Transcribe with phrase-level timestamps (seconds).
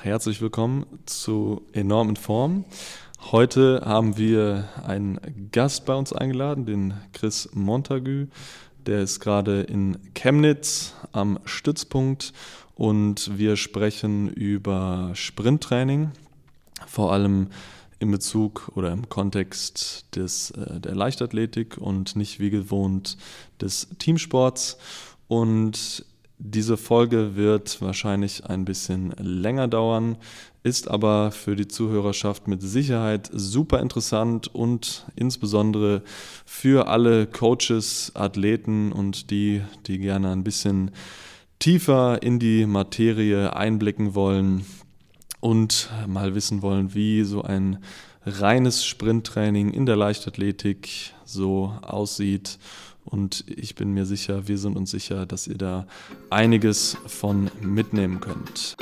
[0.00, 2.64] Herzlich willkommen zu Enorm in Form.
[3.32, 8.26] Heute haben wir einen Gast bei uns eingeladen, den Chris Montagu.
[8.86, 12.32] Der ist gerade in Chemnitz am Stützpunkt
[12.76, 16.12] und wir sprechen über Sprinttraining,
[16.86, 17.48] vor allem
[17.98, 23.18] in Bezug oder im Kontext des, äh, der Leichtathletik und nicht wie gewohnt
[23.60, 24.78] des Teamsports.
[25.26, 26.04] Und
[26.38, 30.16] diese Folge wird wahrscheinlich ein bisschen länger dauern,
[30.62, 36.02] ist aber für die Zuhörerschaft mit Sicherheit super interessant und insbesondere
[36.44, 40.92] für alle Coaches, Athleten und die, die gerne ein bisschen
[41.58, 44.64] tiefer in die Materie einblicken wollen
[45.40, 47.78] und mal wissen wollen, wie so ein
[48.24, 52.58] reines Sprinttraining in der Leichtathletik so aussieht
[53.10, 55.86] und ich bin mir sicher, wir sind uns sicher, dass ihr da
[56.30, 58.76] einiges von mitnehmen könnt.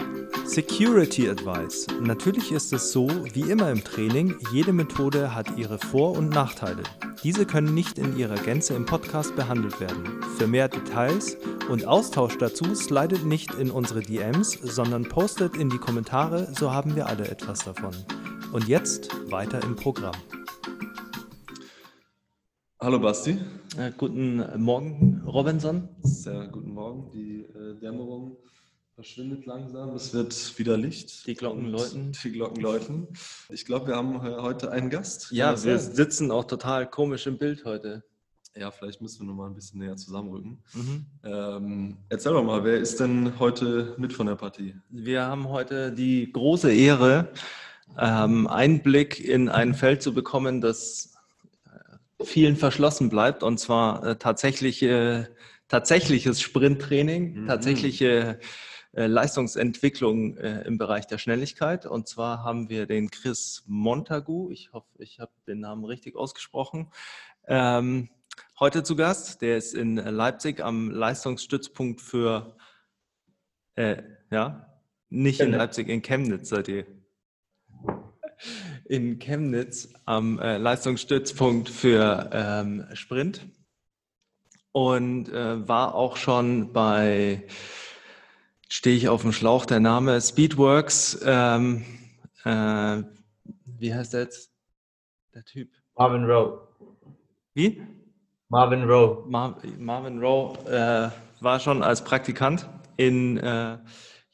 [0.45, 1.87] Security Advice.
[2.01, 6.83] Natürlich ist es so, wie immer im Training, jede Methode hat ihre Vor- und Nachteile.
[7.25, 10.23] Diese können nicht in ihrer Gänze im Podcast behandelt werden.
[10.39, 11.37] Für mehr Details
[11.69, 16.95] und Austausch dazu slidet nicht in unsere DMs, sondern postet in die Kommentare, so haben
[16.95, 17.95] wir alle etwas davon.
[18.53, 20.15] Und jetzt weiter im Programm.
[22.79, 23.39] Hallo Basti.
[23.79, 25.89] Äh, guten Morgen, Robinson.
[26.03, 27.11] Sehr guten Morgen.
[27.11, 28.37] Die äh, Dämmerung
[28.95, 29.95] verschwindet langsam.
[29.95, 31.27] Es wird wieder Licht.
[31.27, 32.13] Die Glocken läuten.
[32.23, 33.09] Die Glocken läuten.
[33.49, 35.33] Ich glaube, wir haben heute einen Gast.
[35.33, 35.95] Ja, wir sein?
[35.95, 38.05] sitzen auch total komisch im Bild heute.
[38.55, 40.63] Ja, vielleicht müssen wir noch mal ein bisschen näher zusammenrücken.
[40.75, 41.07] Mhm.
[41.25, 44.75] Ähm, erzähl doch mal, wer ist denn heute mit von der Partie?
[44.91, 47.33] Wir haben heute die große Ehre,
[47.99, 51.16] ähm, Einblick in ein Feld zu bekommen, das
[52.23, 55.35] vielen verschlossen bleibt, und zwar äh, tatsächliche,
[55.69, 57.47] tatsächliches Sprinttraining, mhm.
[57.47, 58.41] tatsächliche
[58.93, 61.85] äh, Leistungsentwicklung äh, im Bereich der Schnelligkeit.
[61.85, 66.91] Und zwar haben wir den Chris Montagu, ich hoffe, ich habe den Namen richtig ausgesprochen,
[67.47, 68.09] ähm,
[68.59, 69.43] heute zu Gast.
[69.43, 72.57] Der ist in Leipzig am Leistungsstützpunkt für,
[73.75, 74.73] äh, ja,
[75.11, 76.87] nicht in Leipzig, in Chemnitz seid ihr
[78.85, 83.47] in Chemnitz am äh, Leistungsstützpunkt für ähm, Sprint
[84.73, 87.47] und äh, war auch schon bei,
[88.69, 91.85] stehe ich auf dem Schlauch, der Name Speedworks, ähm,
[92.45, 93.03] äh,
[93.79, 94.51] wie heißt der jetzt?
[95.35, 95.71] Der Typ?
[95.97, 96.69] Marvin Rowe.
[97.55, 97.83] Wie?
[98.49, 99.29] Marvin Rowe.
[99.29, 103.79] Mar Marvin Rowe äh, war schon als Praktikant in äh,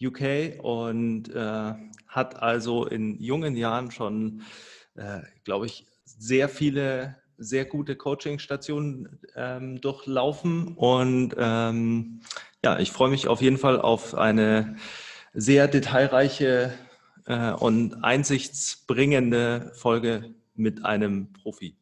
[0.00, 1.74] UK und äh,
[2.12, 4.43] hat also in jungen Jahren schon,
[4.95, 10.69] äh, glaube ich, sehr viele sehr gute Coaching-Stationen ähm, durchlaufen.
[10.77, 12.21] Und ähm,
[12.65, 14.77] ja, ich freue mich auf jeden Fall auf eine
[15.34, 16.73] sehr detailreiche
[17.27, 21.77] äh, und einsichtsbringende Folge mit einem Profi.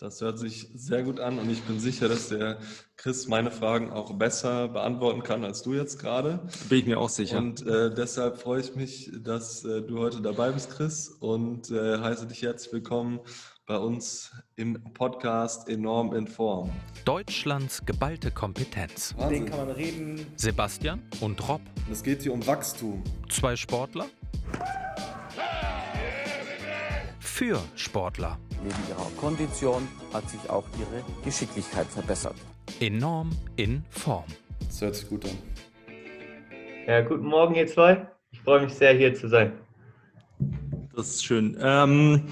[0.00, 2.58] Das hört sich sehr gut an und ich bin sicher, dass der
[2.96, 6.38] Chris meine Fragen auch besser beantworten kann als du jetzt gerade.
[6.68, 7.38] Bin ich mir auch sicher.
[7.38, 11.98] Und äh, deshalb freue ich mich, dass äh, du heute dabei bist, Chris, und äh,
[11.98, 13.18] heiße dich jetzt willkommen
[13.66, 16.70] bei uns im Podcast Enorm in Form.
[17.04, 19.16] Deutschlands geballte Kompetenz.
[19.16, 19.46] Wahnsinn.
[19.46, 20.26] Den kann man reden.
[20.36, 21.60] Sebastian und Rob.
[21.90, 23.02] Es geht hier um Wachstum.
[23.30, 24.06] Zwei Sportler.
[27.38, 28.36] Für Sportler.
[28.64, 32.34] Neben ihrer Kondition hat sich auch ihre Geschicklichkeit verbessert.
[32.80, 34.24] Enorm in Form.
[34.66, 35.38] Das hört sich gut an.
[36.88, 38.08] Ja, guten Morgen, ihr zwei.
[38.32, 39.52] Ich freue mich sehr, hier zu sein.
[40.96, 41.56] Das ist schön.
[41.60, 42.24] Ähm,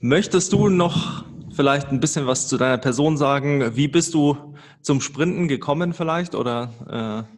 [0.00, 3.76] möchtest du noch vielleicht ein bisschen was zu deiner Person sagen?
[3.76, 6.34] Wie bist du zum Sprinten gekommen vielleicht?
[6.34, 7.34] Oder äh,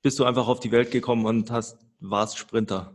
[0.00, 2.92] bist du einfach auf die Welt gekommen und hast, warst Sprinter?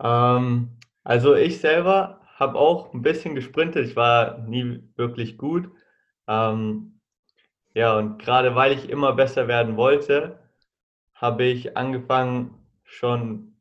[0.00, 0.70] Ähm,
[1.08, 3.86] also ich selber habe auch ein bisschen gesprintet.
[3.86, 5.70] Ich war nie wirklich gut.
[6.26, 7.00] Ähm,
[7.72, 10.38] ja, und gerade weil ich immer besser werden wollte,
[11.14, 13.54] habe ich angefangen, schon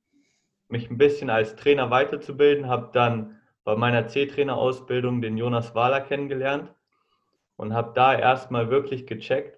[0.67, 6.73] mich ein bisschen als Trainer weiterzubilden, habe dann bei meiner C-Trainer-Ausbildung den Jonas Wahler kennengelernt
[7.55, 9.57] und habe da erstmal wirklich gecheckt,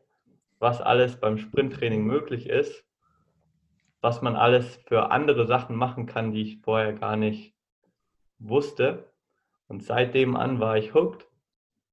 [0.60, 2.86] was alles beim Sprinttraining möglich ist,
[4.00, 7.56] was man alles für andere Sachen machen kann, die ich vorher gar nicht
[8.40, 9.12] wusste.
[9.68, 11.28] Und seitdem an war ich hooked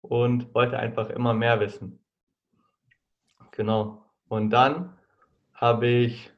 [0.01, 2.05] und wollte einfach immer mehr wissen.
[3.51, 4.05] Genau.
[4.29, 4.97] Und dann
[5.53, 6.33] habe ich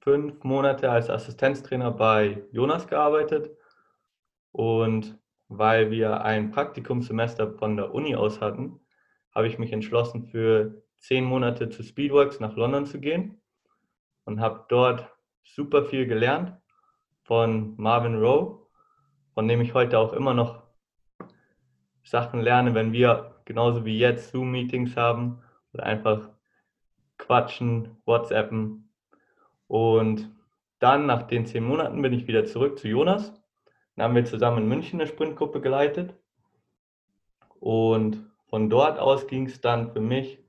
[0.00, 3.50] fünf Monate als Assistenztrainer bei Jonas gearbeitet.
[4.52, 5.18] Und
[5.48, 8.80] weil wir ein Praktikumssemester von der Uni aus hatten,
[9.34, 13.40] habe ich mich entschlossen, für zehn Monate zu Speedworks nach London zu gehen
[14.24, 15.08] und habe dort
[15.44, 16.56] super viel gelernt
[17.22, 18.66] von Marvin Rowe,
[19.38, 20.64] von dem ich heute auch immer noch
[22.02, 25.40] Sachen lerne, wenn wir genauso wie jetzt Zoom-Meetings haben
[25.72, 26.30] oder einfach
[27.18, 28.92] quatschen, WhatsAppen.
[29.68, 30.28] Und
[30.80, 33.32] dann nach den zehn Monaten bin ich wieder zurück zu Jonas.
[33.94, 36.16] Dann haben wir zusammen in München eine Sprintgruppe geleitet.
[37.60, 40.40] Und von dort aus ging es dann für mich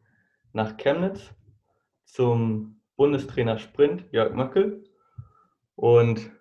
[0.51, 1.31] nach Chemnitz
[2.05, 4.83] zum Bundestrainer Sprint, Jörg Möckel.
[5.75, 6.31] Und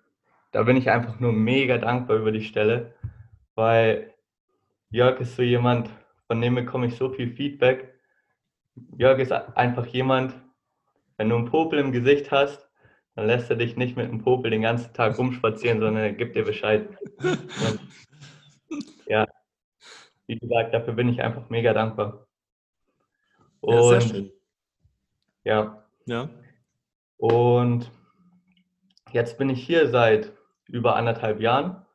[0.51, 2.95] da bin ich einfach nur mega dankbar über die Stelle,
[3.55, 4.13] weil
[4.89, 5.89] Jörg ist so jemand,
[6.27, 7.93] von dem bekomme ich so viel Feedback.
[8.97, 10.33] Jörg ist einfach jemand,
[11.17, 12.67] wenn du einen Popel im Gesicht hast,
[13.15, 16.35] dann lässt er dich nicht mit einem Popel den ganzen Tag rumspazieren, sondern er gibt
[16.35, 16.87] dir Bescheid.
[17.19, 17.79] Und
[19.07, 19.27] ja,
[20.27, 22.27] wie gesagt, dafür bin ich einfach mega dankbar.
[23.59, 24.31] Und, ja, sehr schön.
[25.43, 25.83] Ja.
[26.05, 26.29] Ja.
[27.17, 27.91] Und
[29.11, 30.31] jetzt bin ich hier seit
[30.69, 31.85] über anderthalb Jahren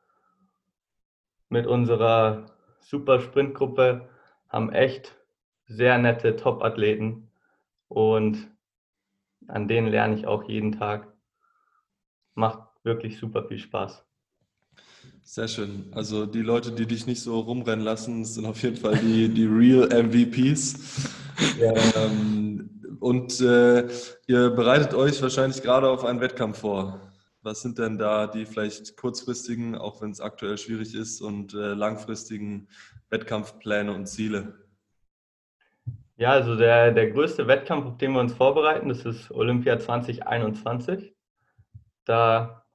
[1.49, 2.45] mit unserer
[2.79, 4.07] super Sprintgruppe,
[4.49, 5.15] haben echt
[5.67, 7.29] sehr nette Top-Athleten
[7.87, 8.49] und
[9.47, 11.07] an denen lerne ich auch jeden Tag.
[12.33, 14.03] Macht wirklich super viel Spaß.
[15.23, 15.91] Sehr schön.
[15.91, 19.45] Also die Leute, die dich nicht so rumrennen lassen, sind auf jeden Fall die, die
[19.45, 21.09] Real MVPs.
[21.59, 21.73] Ja.
[21.95, 23.87] Ähm, und äh,
[24.27, 26.99] ihr bereitet euch wahrscheinlich gerade auf einen Wettkampf vor.
[27.45, 31.75] Was sind denn da die vielleicht kurzfristigen, auch wenn es aktuell schwierig ist, und äh,
[31.75, 32.67] langfristigen
[33.11, 34.65] Wettkampfpläne und Ziele?
[36.17, 41.13] Ja, also der, der größte Wettkampf, auf den wir uns vorbereiten, das ist Olympia 2021.
[42.05, 42.65] Da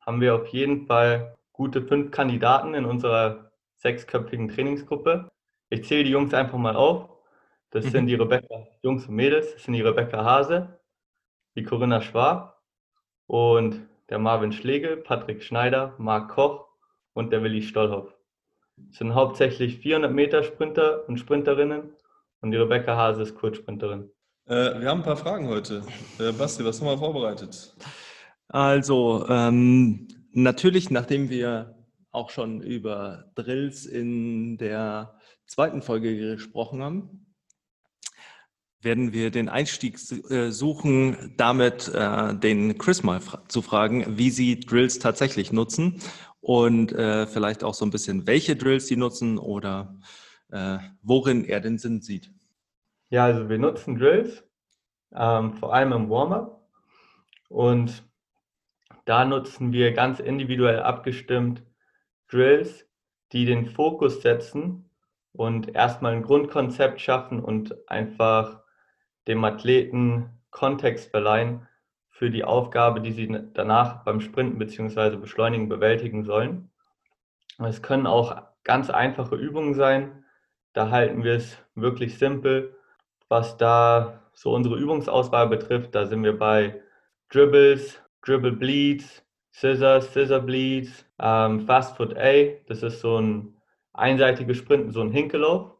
[0.00, 5.30] haben wir auf jeden Fall gute fünf Kandidaten in unserer sechsköpfigen Trainingsgruppe.
[5.70, 7.10] Ich zähle die Jungs einfach mal auf.
[7.70, 7.90] Das mhm.
[7.90, 10.80] sind die Rebecca, Jungs und Mädels, das sind die Rebecca Hase,
[11.54, 12.60] die Corinna Schwab
[13.28, 16.66] und der Marvin Schlegel, Patrick Schneider, Marc Koch
[17.14, 18.14] und der Willi Stollhoff.
[18.76, 21.92] Das sind hauptsächlich 400 Meter Sprinter und Sprinterinnen
[22.40, 24.10] und die Rebecca Hase ist Kurzsprinterin.
[24.46, 25.82] Äh, wir haben ein paar Fragen heute.
[26.18, 27.74] Äh, Basti, was haben wir vorbereitet?
[28.48, 31.74] Also, ähm, natürlich, nachdem wir
[32.12, 37.25] auch schon über Drills in der zweiten Folge gesprochen haben,
[38.82, 39.98] werden wir den Einstieg
[40.30, 46.00] äh, suchen, damit äh, den Chris mal zu fragen, wie sie Drills tatsächlich nutzen
[46.40, 49.98] und äh, vielleicht auch so ein bisschen, welche Drills sie nutzen oder
[51.02, 52.30] worin er den Sinn sieht.
[53.10, 54.44] Ja, also wir nutzen Drills,
[55.12, 56.64] ähm, vor allem im Warm-up.
[57.48, 58.04] Und
[59.04, 61.64] da nutzen wir ganz individuell abgestimmt
[62.28, 62.86] Drills,
[63.32, 64.90] die den Fokus setzen
[65.32, 68.62] und erstmal ein Grundkonzept schaffen und einfach
[69.26, 71.66] dem Athleten Kontext verleihen
[72.08, 75.16] für die Aufgabe, die sie danach beim Sprinten bzw.
[75.16, 76.70] Beschleunigen bewältigen sollen.
[77.58, 80.24] Es können auch ganz einfache Übungen sein,
[80.72, 82.76] da halten wir es wirklich simpel.
[83.28, 86.80] Was da so unsere Übungsauswahl betrifft, da sind wir bei
[87.30, 92.52] Dribbles, Dribble Bleeds, Scissors, Scissor Bleeds, ähm, Fast Foot A.
[92.66, 93.56] Das ist so ein
[93.94, 95.72] einseitiges Sprinten, so ein Hinkellauf.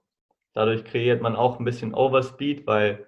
[0.54, 3.05] Dadurch kreiert man auch ein bisschen Overspeed, weil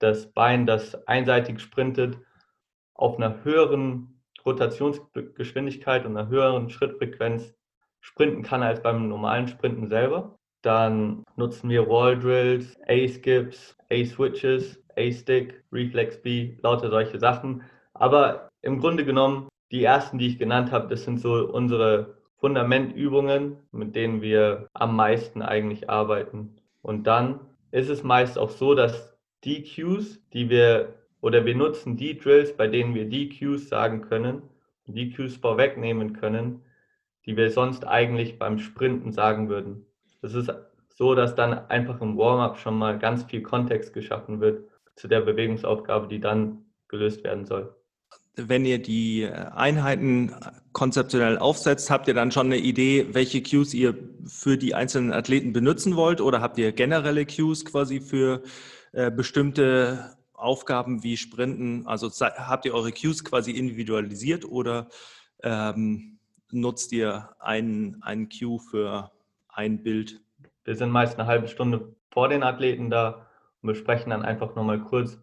[0.00, 2.18] das Bein, das einseitig sprintet,
[2.94, 7.54] auf einer höheren Rotationsgeschwindigkeit und einer höheren Schrittfrequenz
[8.00, 10.38] sprinten kann als beim normalen Sprinten selber.
[10.62, 17.62] Dann nutzen wir Wall Drills, A-Skips, A-Switches, A-Stick, Reflex B, lauter solche Sachen.
[17.94, 23.58] Aber im Grunde genommen, die ersten, die ich genannt habe, das sind so unsere Fundamentübungen,
[23.72, 26.56] mit denen wir am meisten eigentlich arbeiten.
[26.82, 27.40] Und dann
[27.70, 29.09] ist es meist auch so, dass
[29.44, 34.02] die Cues, die wir oder wir nutzen die Drills, bei denen wir die Cues sagen
[34.02, 34.42] können,
[34.86, 36.62] die Cues vorwegnehmen können,
[37.26, 39.86] die wir sonst eigentlich beim Sprinten sagen würden.
[40.22, 40.52] Das ist
[40.88, 45.20] so, dass dann einfach im Warm-up schon mal ganz viel Kontext geschaffen wird zu der
[45.20, 47.74] Bewegungsaufgabe, die dann gelöst werden soll.
[48.36, 50.34] Wenn ihr die Einheiten
[50.72, 53.94] konzeptionell aufsetzt, habt ihr dann schon eine Idee, welche Cues ihr
[54.24, 58.42] für die einzelnen Athleten benutzen wollt oder habt ihr generelle Cues quasi für
[58.92, 61.86] äh, bestimmte Aufgaben wie Sprinten?
[61.86, 64.88] Also habt ihr eure Cues quasi individualisiert oder
[65.42, 66.18] ähm,
[66.50, 69.10] nutzt ihr einen, einen Cue für
[69.48, 70.20] ein Bild?
[70.64, 73.26] Wir sind meist eine halbe Stunde vor den Athleten da
[73.62, 75.18] und besprechen dann einfach nochmal kurz,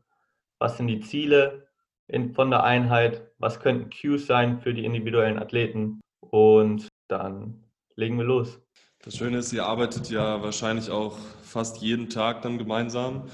[0.60, 1.68] was sind die Ziele
[2.08, 7.64] in, von der Einheit, was könnten Cues sein für die individuellen Athleten und dann
[7.96, 8.60] legen wir los.
[9.04, 13.30] Das Schöne ist, ihr arbeitet ja wahrscheinlich auch fast jeden Tag dann gemeinsam.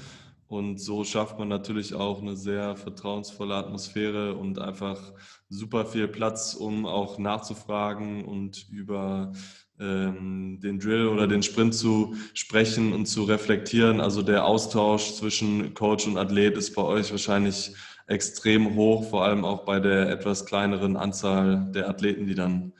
[0.46, 5.00] Und so schafft man natürlich auch eine sehr vertrauensvolle Atmosphäre und einfach
[5.48, 9.32] super viel Platz, um auch nachzufragen und über
[9.80, 14.00] ähm, den Drill oder den Sprint zu sprechen und zu reflektieren.
[14.00, 17.74] Also der Austausch zwischen Coach und Athlet ist bei euch wahrscheinlich
[18.06, 22.72] extrem hoch, vor allem auch bei der etwas kleineren Anzahl der Athleten, die dann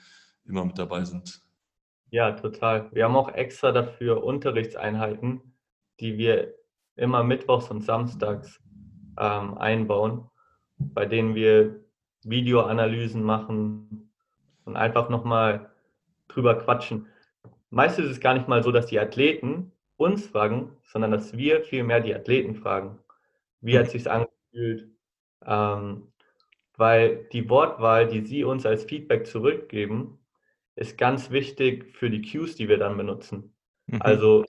[0.46, 1.40] immer mit dabei sind.
[2.10, 2.90] Ja, total.
[2.92, 5.40] Wir haben auch extra dafür Unterrichtseinheiten,
[5.98, 6.54] die wir
[6.96, 8.60] immer mittwochs und samstags
[9.18, 10.30] ähm, einbauen,
[10.78, 11.80] bei denen wir
[12.24, 14.10] Videoanalysen machen
[14.64, 15.70] und einfach nochmal
[16.28, 17.06] drüber quatschen.
[17.70, 21.62] Meistens ist es gar nicht mal so, dass die Athleten uns fragen, sondern dass wir
[21.62, 22.98] vielmehr die Athleten fragen.
[23.60, 24.90] Wie hat es sich angefühlt?
[25.44, 26.12] Ähm,
[26.76, 30.18] weil die Wortwahl, die sie uns als Feedback zurückgeben,
[30.76, 33.54] ist ganz wichtig für die Cues, die wir dann benutzen.
[33.86, 34.02] Mhm.
[34.02, 34.44] Also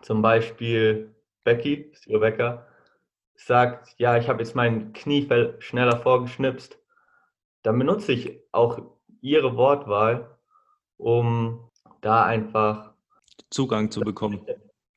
[0.00, 1.14] zum Beispiel
[1.48, 2.66] Becky, Steve Becker,
[3.36, 5.26] sagt, ja, ich habe jetzt mein Knie
[5.60, 6.78] schneller vorgeschnipst.
[7.62, 8.82] Dann benutze ich auch
[9.22, 10.36] ihre Wortwahl,
[10.98, 11.70] um
[12.02, 12.92] da einfach
[13.50, 14.44] Zugang zu bekommen.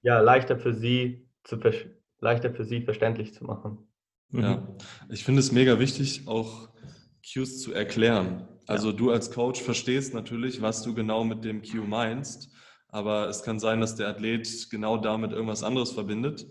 [0.01, 1.57] Ja, leichter für sie zu
[2.19, 3.87] leichter für sie verständlich zu machen.
[4.31, 4.77] Ja, mhm.
[5.09, 6.69] ich finde es mega wichtig, auch
[7.21, 8.47] Cues zu erklären.
[8.67, 8.95] Also ja.
[8.95, 12.51] du als Coach verstehst natürlich, was du genau mit dem Cue meinst,
[12.91, 16.47] aber es kann sein, dass der Athlet genau damit irgendwas anderes verbindet.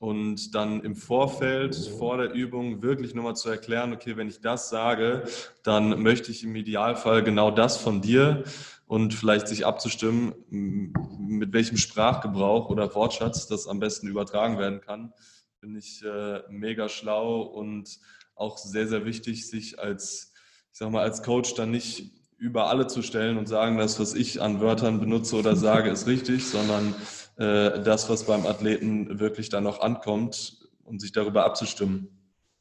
[0.00, 4.68] Und dann im Vorfeld, vor der Übung, wirklich nochmal zu erklären, okay, wenn ich das
[4.68, 5.24] sage,
[5.64, 8.44] dann möchte ich im Idealfall genau das von dir
[8.86, 15.12] und vielleicht sich abzustimmen, mit welchem Sprachgebrauch oder Wortschatz das am besten übertragen werden kann,
[15.58, 17.98] finde ich äh, mega schlau und
[18.36, 20.32] auch sehr, sehr wichtig, sich als,
[20.72, 24.14] ich sag mal, als Coach dann nicht über alle zu stellen und sagen, das, was
[24.14, 26.94] ich an Wörtern benutze oder sage, ist richtig, sondern
[27.36, 32.08] äh, das, was beim Athleten wirklich dann noch ankommt und sich darüber abzustimmen,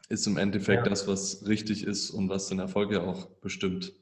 [0.10, 0.90] ist im Endeffekt ja.
[0.90, 3.94] das, was richtig ist und was den Erfolg ja auch bestimmt.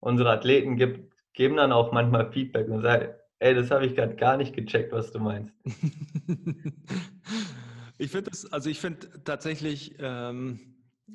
[0.00, 3.08] Unsere Athleten gibt, geben dann auch manchmal Feedback und sagen,
[3.40, 5.52] ey, das habe ich gerade gar nicht gecheckt, was du meinst.
[7.98, 10.60] ich finde es, also ich finde tatsächlich, ähm,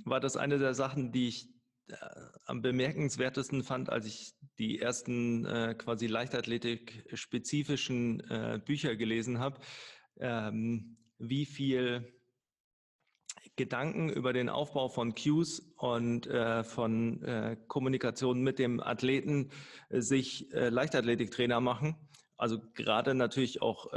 [0.05, 1.47] war das eine der Sachen, die ich
[2.45, 9.59] am bemerkenswertesten fand, als ich die ersten äh, quasi Leichtathletik-spezifischen äh, Bücher gelesen habe,
[10.19, 12.13] ähm, wie viel
[13.55, 19.49] Gedanken über den Aufbau von Cues und äh, von äh, Kommunikation mit dem Athleten
[19.89, 21.97] äh, sich Leichtathletiktrainer machen.
[22.37, 23.91] Also gerade natürlich auch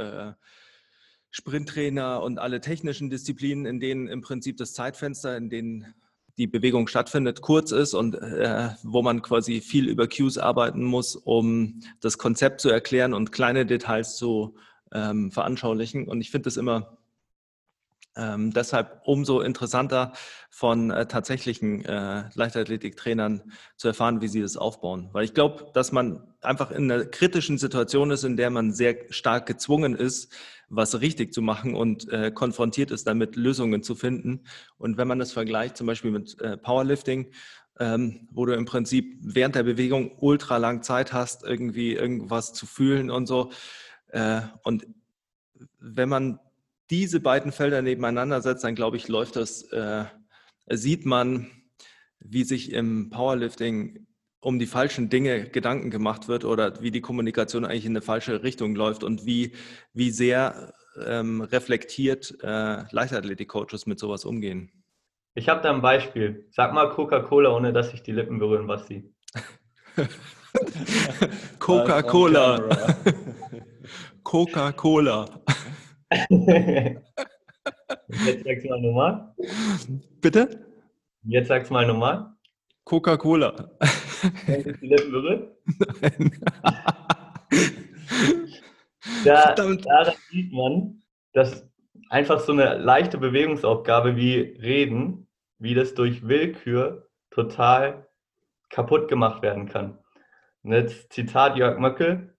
[1.31, 5.95] Sprinttrainer und alle technischen Disziplinen, in denen im Prinzip das Zeitfenster, in denen
[6.37, 11.15] die Bewegung stattfindet, kurz ist und äh, wo man quasi viel über Cues arbeiten muss,
[11.15, 14.55] um das Konzept zu erklären und kleine Details zu
[14.91, 16.07] ähm, veranschaulichen.
[16.07, 16.97] Und ich finde es immer
[18.15, 20.13] ähm, deshalb umso interessanter
[20.49, 23.41] von äh, tatsächlichen äh, Leichtathletiktrainern
[23.75, 25.09] zu erfahren, wie sie das aufbauen.
[25.13, 29.11] Weil ich glaube, dass man einfach in einer kritischen Situation ist, in der man sehr
[29.11, 30.31] stark gezwungen ist,
[30.69, 34.43] was richtig zu machen und äh, konfrontiert ist damit, Lösungen zu finden.
[34.77, 37.31] Und wenn man das vergleicht, zum Beispiel mit äh, Powerlifting,
[37.79, 42.65] ähm, wo du im Prinzip während der Bewegung ultra lang Zeit hast, irgendwie irgendwas zu
[42.65, 43.51] fühlen und so.
[44.09, 44.85] Äh, und
[45.79, 46.39] wenn man
[46.93, 50.05] diese beiden Felder nebeneinander setzt, dann glaube ich, läuft das, äh,
[50.69, 51.49] sieht man,
[52.19, 54.05] wie sich im Powerlifting
[54.39, 58.43] um die falschen Dinge Gedanken gemacht wird oder wie die Kommunikation eigentlich in eine falsche
[58.43, 59.53] Richtung läuft und wie,
[59.93, 60.71] wie sehr
[61.03, 64.83] ähm, reflektiert äh, Leichtathletik-Coaches mit sowas umgehen.
[65.33, 66.47] Ich habe da ein Beispiel.
[66.51, 69.11] Sag mal Coca-Cola, ohne dass sich die Lippen berühren, was sie.
[71.57, 72.69] Coca-Cola.
[74.23, 75.25] Coca-Cola.
[78.25, 79.33] Jetzt sag's mal nochmal.
[80.21, 80.65] Bitte?
[81.23, 82.33] Jetzt sag's mal nochmal.
[82.83, 83.71] Coca-Cola.
[84.47, 85.57] die Lippen berührt?
[86.01, 86.41] Nein.
[89.25, 91.01] da, daran sieht man,
[91.33, 91.65] dass
[92.09, 95.27] einfach so eine leichte Bewegungsaufgabe wie Reden,
[95.59, 98.07] wie das durch Willkür total
[98.69, 99.97] kaputt gemacht werden kann.
[100.63, 102.32] Und jetzt Zitat Jörg Möckel,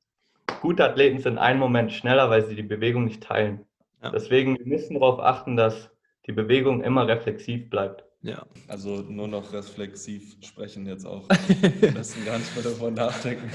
[0.61, 3.65] gute Athleten sind einen Moment schneller, weil sie die Bewegung nicht teilen.
[4.03, 4.11] Ja.
[4.11, 5.91] Deswegen müssen wir darauf achten, dass
[6.27, 8.05] die Bewegung immer reflexiv bleibt.
[8.23, 8.47] Ja.
[8.69, 11.29] Also nur noch reflexiv sprechen jetzt auch.
[11.81, 13.51] Wir müssen gar nicht mehr darüber nachdenken.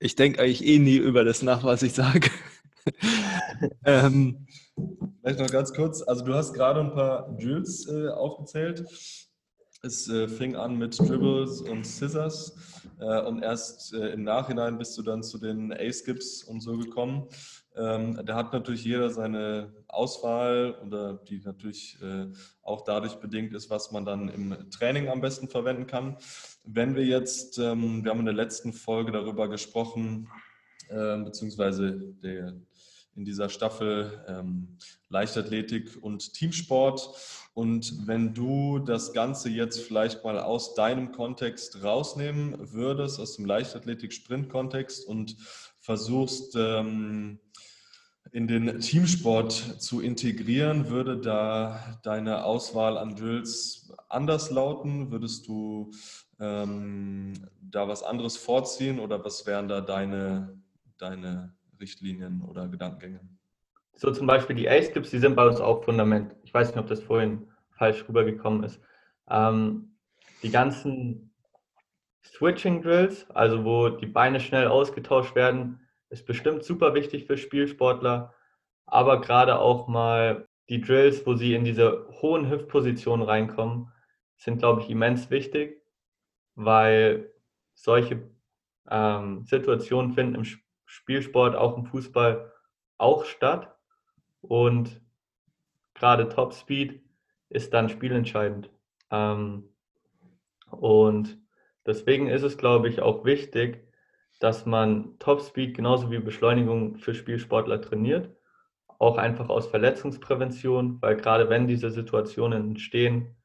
[0.00, 2.28] Ich denke eigentlich eh nie über das nach, was ich sage.
[3.84, 4.46] ähm,
[5.20, 6.02] Vielleicht noch ganz kurz.
[6.02, 8.84] Also du hast gerade ein paar Drills äh, aufgezählt.
[9.84, 12.54] Es äh, fing an mit Dribbles und Scissors
[13.00, 17.26] äh, und erst äh, im Nachhinein bist du dann zu den A-Skips und so gekommen.
[17.74, 22.28] Ähm, da hat natürlich jeder seine Auswahl oder die natürlich äh,
[22.62, 26.16] auch dadurch bedingt ist, was man dann im Training am besten verwenden kann.
[26.62, 30.28] Wenn wir jetzt, ähm, wir haben in der letzten Folge darüber gesprochen,
[30.90, 32.54] äh, beziehungsweise der,
[33.16, 37.41] in dieser Staffel ähm, Leichtathletik und Teamsport.
[37.54, 43.44] Und wenn du das Ganze jetzt vielleicht mal aus deinem Kontext rausnehmen würdest, aus dem
[43.44, 45.36] Leichtathletik-Sprint-Kontext und
[45.80, 47.38] versuchst, ähm,
[48.30, 55.10] in den Teamsport zu integrieren, würde da deine Auswahl an Drills anders lauten?
[55.10, 55.90] Würdest du
[56.40, 60.58] ähm, da was anderes vorziehen oder was wären da deine,
[60.96, 63.20] deine Richtlinien oder Gedankengänge?
[63.94, 66.34] So zum Beispiel die A-Skips, die sind bei uns auch Fundament.
[66.42, 68.80] Ich weiß nicht, ob das vorhin falsch rübergekommen ist.
[69.30, 69.96] Ähm,
[70.42, 71.34] die ganzen
[72.24, 75.80] Switching Drills, also wo die Beine schnell ausgetauscht werden,
[76.10, 78.34] ist bestimmt super wichtig für Spielsportler,
[78.86, 83.92] aber gerade auch mal die Drills, wo sie in diese hohen Hüftpositionen reinkommen,
[84.36, 85.82] sind, glaube ich, immens wichtig,
[86.54, 87.32] weil
[87.74, 88.30] solche
[88.90, 90.44] ähm, Situationen finden im
[90.84, 92.52] Spielsport, auch im Fußball,
[92.98, 93.71] auch statt.
[94.42, 95.00] Und
[95.94, 97.02] gerade Topspeed
[97.48, 98.70] ist dann spielentscheidend.
[99.10, 99.68] Ähm,
[100.70, 101.38] und
[101.86, 103.86] deswegen ist es, glaube ich, auch wichtig,
[104.40, 108.34] dass man Topspeed genauso wie Beschleunigung für Spielsportler trainiert.
[108.98, 113.36] Auch einfach aus Verletzungsprävention, weil gerade wenn diese Situationen entstehen,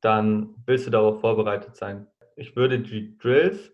[0.00, 2.06] dann willst du darauf vorbereitet sein.
[2.36, 3.72] Ich würde die Drills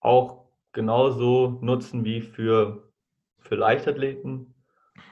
[0.00, 2.90] auch genauso nutzen wie für,
[3.38, 4.49] für Leichtathleten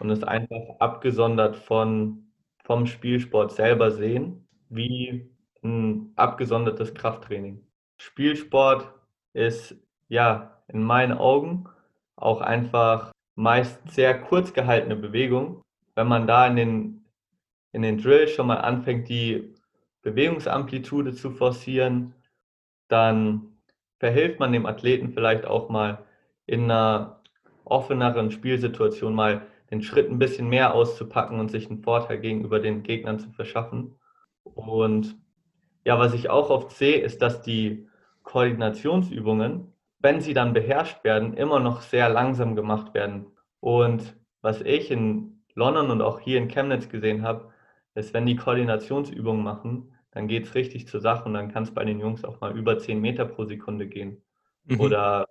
[0.01, 2.27] und es einfach abgesondert von,
[2.65, 5.31] vom Spielsport selber sehen, wie
[5.63, 7.65] ein abgesondertes Krafttraining.
[7.97, 8.93] Spielsport
[9.33, 9.77] ist
[10.09, 11.69] ja in meinen Augen
[12.17, 15.63] auch einfach meist sehr kurz gehaltene Bewegung.
[15.95, 17.05] Wenn man da in den,
[17.73, 19.55] in den Drill schon mal anfängt, die
[20.03, 22.15] Bewegungsamplitude zu forcieren,
[22.89, 23.59] dann
[23.99, 26.05] verhilft man dem Athleten vielleicht auch mal
[26.47, 27.21] in einer
[27.65, 32.83] offeneren Spielsituation mal den Schritt ein bisschen mehr auszupacken und sich einen Vorteil gegenüber den
[32.83, 33.95] Gegnern zu verschaffen.
[34.43, 35.17] Und
[35.85, 37.87] ja, was ich auch oft sehe, ist, dass die
[38.23, 43.27] Koordinationsübungen, wenn sie dann beherrscht werden, immer noch sehr langsam gemacht werden.
[43.61, 47.53] Und was ich in London und auch hier in Chemnitz gesehen habe,
[47.95, 51.75] ist, wenn die Koordinationsübungen machen, dann geht es richtig zur Sache und dann kann es
[51.75, 54.23] bei den Jungs auch mal über 10 Meter pro Sekunde gehen.
[54.65, 54.81] Mhm.
[54.81, 55.29] Oder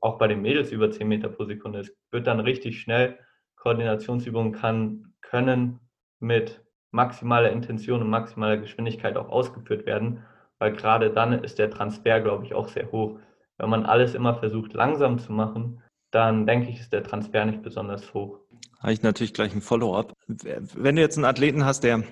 [0.00, 1.80] auch bei den Mädels über 10 Meter pro Sekunde.
[1.80, 3.18] Es wird dann richtig schnell.
[3.62, 5.78] Koordinationsübungen kann, können
[6.18, 10.24] mit maximaler Intention und maximaler Geschwindigkeit auch ausgeführt werden,
[10.58, 13.20] weil gerade dann ist der Transfer, glaube ich, auch sehr hoch.
[13.58, 17.62] Wenn man alles immer versucht langsam zu machen, dann denke ich, ist der Transfer nicht
[17.62, 18.40] besonders hoch.
[18.80, 20.12] Habe ich natürlich gleich ein Follow-up.
[20.26, 22.02] Wenn du jetzt einen Athleten hast, der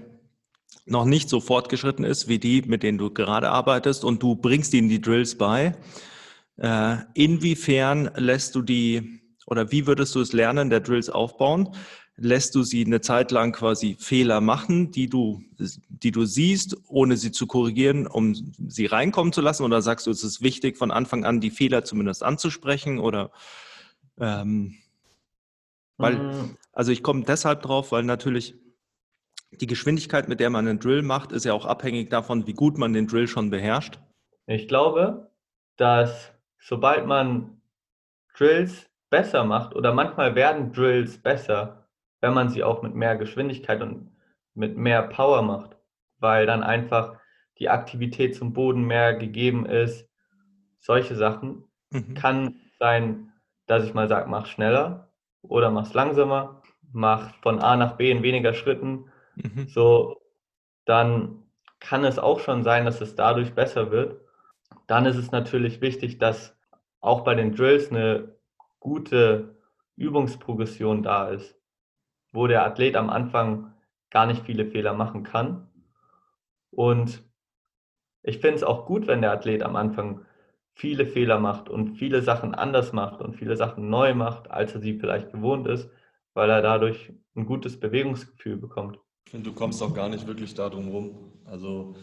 [0.87, 4.73] noch nicht so fortgeschritten ist wie die, mit denen du gerade arbeitest und du bringst
[4.73, 5.75] ihnen die Drills bei,
[6.59, 9.20] äh, inwiefern lässt du die
[9.51, 11.75] oder wie würdest du es lernen, der Drills aufbauen?
[12.17, 15.43] Lässt du sie eine Zeit lang quasi Fehler machen, die du,
[15.89, 19.65] die du siehst, ohne sie zu korrigieren, um sie reinkommen zu lassen?
[19.65, 22.99] Oder sagst du, es ist wichtig, von Anfang an die Fehler zumindest anzusprechen?
[23.01, 23.33] Oder
[24.21, 24.77] ähm,
[25.97, 26.57] weil, mhm.
[26.73, 28.55] also ich komme deshalb drauf, weil natürlich
[29.51, 32.79] die Geschwindigkeit, mit der man einen Drill macht, ist ja auch abhängig davon, wie gut
[32.79, 33.99] man den Drill schon beherrscht.
[34.47, 35.31] Ich glaube,
[35.77, 37.61] dass sobald man
[38.37, 41.89] Drills besser macht oder manchmal werden Drills besser,
[42.21, 44.11] wenn man sie auch mit mehr Geschwindigkeit und
[44.55, 45.77] mit mehr Power macht,
[46.19, 47.19] weil dann einfach
[47.59, 50.09] die Aktivität zum Boden mehr gegeben ist.
[50.79, 52.15] Solche Sachen mhm.
[52.15, 53.33] kann sein,
[53.67, 58.11] dass ich mal sage, mach schneller oder mach es langsamer, mach von A nach B
[58.11, 59.11] in weniger Schritten.
[59.37, 59.69] Mhm.
[59.69, 60.21] So,
[60.85, 61.45] dann
[61.79, 64.21] kann es auch schon sein, dass es dadurch besser wird.
[64.87, 66.57] Dann ist es natürlich wichtig, dass
[67.01, 68.35] auch bei den Drills eine
[68.81, 69.57] gute
[69.97, 71.55] Übungsprogression da ist,
[72.33, 73.73] wo der Athlet am Anfang
[74.11, 75.69] gar nicht viele Fehler machen kann.
[76.71, 77.23] Und
[78.23, 80.25] ich finde es auch gut, wenn der Athlet am Anfang
[80.75, 84.81] viele Fehler macht und viele Sachen anders macht und viele Sachen neu macht, als er
[84.81, 85.91] sie vielleicht gewohnt ist,
[86.35, 88.99] weil er dadurch ein gutes Bewegungsgefühl bekommt.
[89.27, 91.33] Ich finde, du kommst auch gar nicht wirklich darum rum.
[91.45, 91.95] Also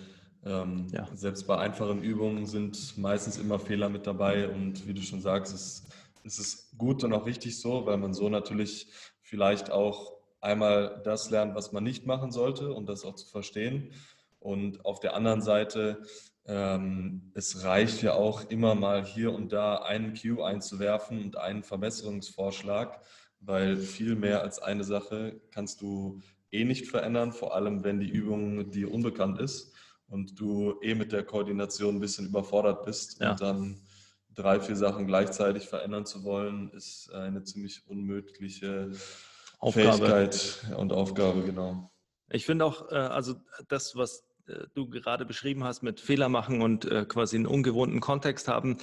[0.45, 1.07] ähm, ja.
[1.13, 5.53] selbst bei einfachen Übungen sind meistens immer Fehler mit dabei und wie du schon sagst,
[5.53, 5.87] es
[6.23, 8.87] es ist gut und auch richtig so, weil man so natürlich
[9.21, 13.93] vielleicht auch einmal das lernt, was man nicht machen sollte und das auch zu verstehen.
[14.39, 16.03] Und auf der anderen Seite,
[16.45, 21.63] ähm, es reicht ja auch immer mal hier und da einen Cue einzuwerfen und einen
[21.63, 23.01] Verbesserungsvorschlag,
[23.39, 28.09] weil viel mehr als eine Sache kannst du eh nicht verändern, vor allem wenn die
[28.09, 29.73] Übung dir unbekannt ist
[30.07, 33.31] und du eh mit der Koordination ein bisschen überfordert bist Ja.
[33.31, 33.81] und dann
[34.37, 38.91] drei, vier Sachen gleichzeitig verändern zu wollen, ist eine ziemlich unmögliche
[39.59, 39.97] Aufgabe.
[39.97, 41.91] Fähigkeit und Aufgabe, genau.
[42.29, 43.35] Ich finde auch, äh, also
[43.67, 47.99] das, was äh, du gerade beschrieben hast mit Fehler machen und äh, quasi einen ungewohnten
[47.99, 48.77] Kontext haben,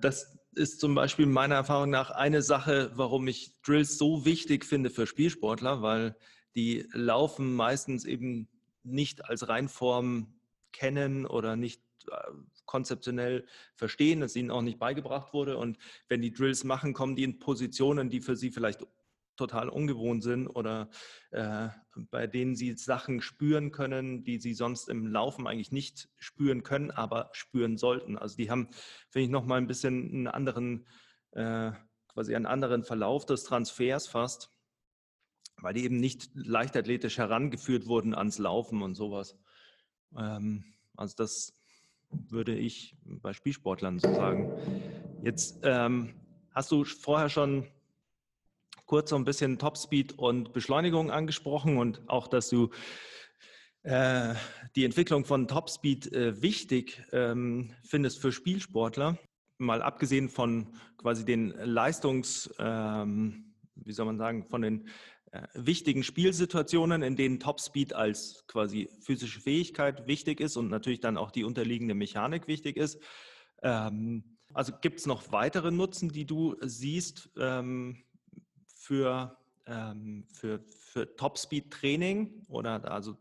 [0.00, 4.88] das ist zum Beispiel meiner Erfahrung nach eine Sache, warum ich Drills so wichtig finde
[4.88, 6.14] für Spielsportler, weil
[6.54, 8.48] die laufen meistens eben
[8.84, 10.32] nicht als Reinform
[10.70, 11.82] kennen oder nicht
[12.74, 15.56] konzeptionell verstehen, es ihnen auch nicht beigebracht wurde.
[15.56, 18.84] Und wenn die Drills machen, kommen die in Positionen, die für sie vielleicht
[19.36, 20.90] total ungewohnt sind oder
[21.30, 21.68] äh,
[22.10, 26.90] bei denen sie Sachen spüren können, die sie sonst im Laufen eigentlich nicht spüren können,
[26.90, 28.18] aber spüren sollten.
[28.18, 28.68] Also die haben,
[29.08, 30.86] finde ich, nochmal ein bisschen einen anderen,
[31.30, 31.70] äh,
[32.08, 34.50] quasi einen anderen Verlauf des Transfers fast,
[35.58, 39.38] weil die eben nicht leichtathletisch herangeführt wurden ans Laufen und sowas.
[40.16, 40.64] Ähm,
[40.96, 41.56] also das
[42.10, 44.52] würde ich bei Spielsportlern so sagen.
[45.22, 46.14] Jetzt ähm,
[46.50, 47.66] hast du vorher schon
[48.86, 52.70] kurz so ein bisschen Topspeed und Beschleunigung angesprochen und auch, dass du
[53.82, 54.34] äh,
[54.76, 59.18] die Entwicklung von Topspeed äh, wichtig ähm, findest für Spielsportler.
[59.58, 64.88] Mal abgesehen von quasi den Leistungs, ähm, wie soll man sagen, von den
[65.54, 71.30] wichtigen Spielsituationen, in denen Topspeed als quasi physische Fähigkeit wichtig ist und natürlich dann auch
[71.30, 73.00] die unterliegende Mechanik wichtig ist.
[73.62, 78.04] Ähm, also gibt es noch weitere Nutzen, die du siehst ähm,
[78.74, 82.44] für, ähm, für, für Topspeed-Training?
[82.48, 83.16] Oder also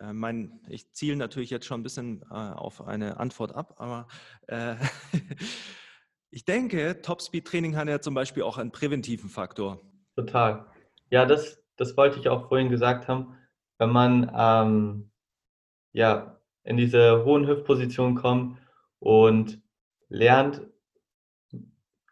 [0.00, 4.08] äh, mein, ich ziele natürlich jetzt schon ein bisschen äh, auf eine Antwort ab, aber
[4.48, 4.74] äh,
[6.30, 9.80] ich denke, Topspeed-Training hat ja zum Beispiel auch einen präventiven Faktor.
[10.16, 10.71] Total.
[11.12, 13.36] Ja, das, das wollte ich auch vorhin gesagt haben.
[13.76, 15.10] Wenn man ähm,
[15.92, 18.58] ja, in diese hohen Hüftpositionen kommt
[18.98, 19.60] und
[20.08, 20.62] lernt,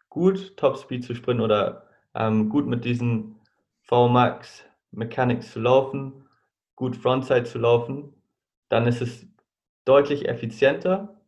[0.09, 3.39] gut Topspeed zu sprinten oder ähm, gut mit diesen
[3.81, 6.29] VMAX Mechanics zu laufen,
[6.75, 8.13] gut Frontside zu laufen,
[8.69, 9.25] dann ist es
[9.83, 11.19] deutlich effizienter.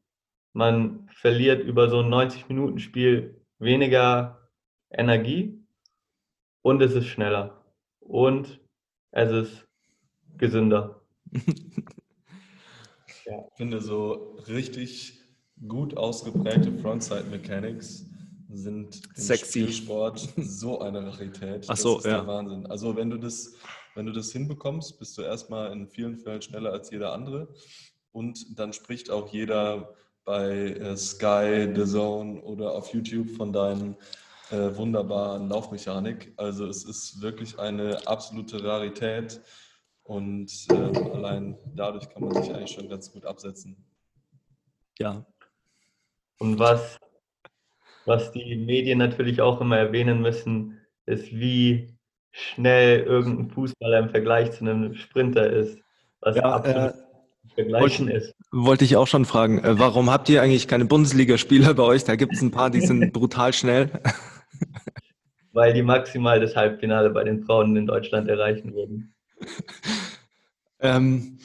[0.53, 4.47] Man verliert über so ein 90-Minuten-Spiel weniger
[4.91, 5.59] Energie
[6.61, 7.62] und es ist schneller
[8.05, 8.59] und
[9.11, 9.67] es ist
[10.37, 11.01] gesünder.
[13.25, 15.23] Ich finde so richtig
[15.67, 18.05] gut ausgeprägte Frontside Mechanics
[18.49, 19.61] sind im Sexy.
[19.61, 21.65] Spielsport so eine Rarität.
[21.67, 22.17] Ach so, das ist ja.
[22.17, 22.65] der Wahnsinn.
[22.67, 23.53] Also wenn du das,
[23.95, 27.47] wenn du das hinbekommst, bist du erstmal in vielen Fällen schneller als jeder andere.
[28.11, 33.95] Und dann spricht auch jeder bei äh, Sky, The Zone oder auf YouTube von deinen
[34.53, 36.33] äh, wunderbaren Laufmechanik.
[36.37, 39.41] Also es ist wirklich eine absolute Rarität
[40.03, 40.73] und äh,
[41.13, 43.75] allein dadurch kann man sich eigentlich schon ganz gut absetzen.
[44.99, 45.25] Ja,
[46.39, 46.97] Und was,
[48.05, 51.97] was die Medien natürlich auch immer erwähnen müssen, ist, wie
[52.31, 55.79] schnell irgendein Fußballer im Vergleich zu einem Sprinter ist,
[56.21, 56.93] was Ja, absolut äh,
[57.55, 58.33] vergleichen ist.
[58.51, 59.59] wollte ich auch schon fragen.
[59.63, 62.03] Äh, warum habt ihr eigentlich keine Bundesligaspieler bei euch?
[62.03, 63.89] Da gibt es ein paar, die sind brutal schnell.
[65.51, 69.13] Weil die maximal das Halbfinale bei den Frauen in Deutschland erreichen würden.
[70.79, 71.37] Ähm,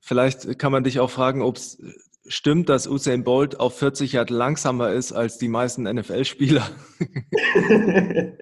[0.00, 1.80] vielleicht kann man dich auch fragen, ob es
[2.26, 6.68] stimmt, dass Usain Bolt auf 40 Yard langsamer ist als die meisten NFL-Spieler.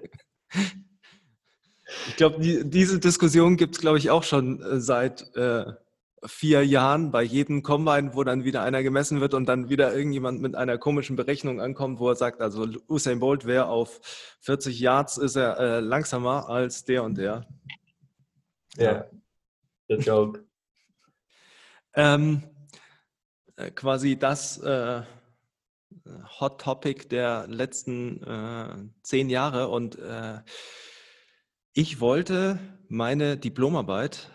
[2.07, 5.65] Ich glaube, die, diese Diskussion gibt es, glaube ich, auch schon äh, seit äh,
[6.25, 10.41] vier Jahren bei jedem Combine, wo dann wieder einer gemessen wird und dann wieder irgendjemand
[10.41, 13.99] mit einer komischen Berechnung ankommt, wo er sagt, also Usain Bolt wäre auf
[14.41, 17.45] 40 Yards ist er äh, langsamer als der und der.
[18.77, 19.05] ja,
[19.89, 20.45] der Joke.
[21.95, 22.43] Ähm,
[23.55, 25.03] äh, quasi das äh,
[26.39, 30.39] Hot Topic der letzten äh, zehn Jahre und äh,
[31.73, 34.29] ich wollte meine Diplomarbeit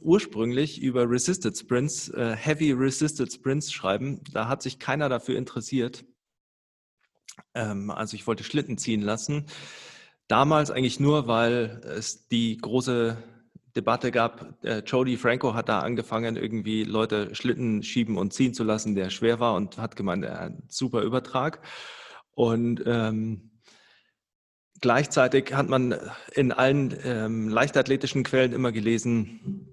[0.00, 4.22] ursprünglich über Resisted Sprints, äh, Heavy Resisted Sprints schreiben.
[4.32, 6.04] Da hat sich keiner dafür interessiert.
[7.54, 9.46] Ähm, also ich wollte Schlitten ziehen lassen.
[10.26, 13.16] Damals eigentlich nur, weil es die große
[13.76, 18.64] Debatte gab, äh, Jody Franco hat da angefangen, irgendwie Leute Schlitten schieben und ziehen zu
[18.64, 21.60] lassen, der schwer war und hat gemeint, äh, super Übertrag.
[22.32, 23.52] Und ähm,
[24.80, 25.94] gleichzeitig hat man
[26.32, 29.67] in allen ähm, leichtathletischen Quellen immer gelesen,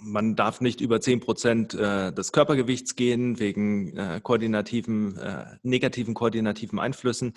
[0.00, 6.14] man darf nicht über 10 Prozent äh, des Körpergewichts gehen wegen äh, koordinativen, äh, negativen
[6.14, 7.34] koordinativen Einflüssen.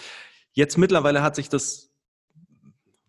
[0.53, 1.91] Jetzt mittlerweile hat sich das,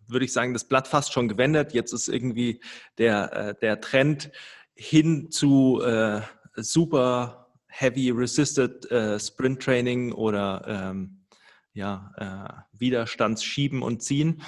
[0.07, 1.73] würde ich sagen, das Blatt fast schon gewendet.
[1.73, 2.61] Jetzt ist irgendwie
[2.97, 4.31] der, äh, der Trend
[4.75, 6.21] hin zu äh,
[6.55, 11.19] super heavy resisted äh, Sprint Training oder ähm,
[11.75, 14.43] ja, Widerstandsschieben und Ziehen.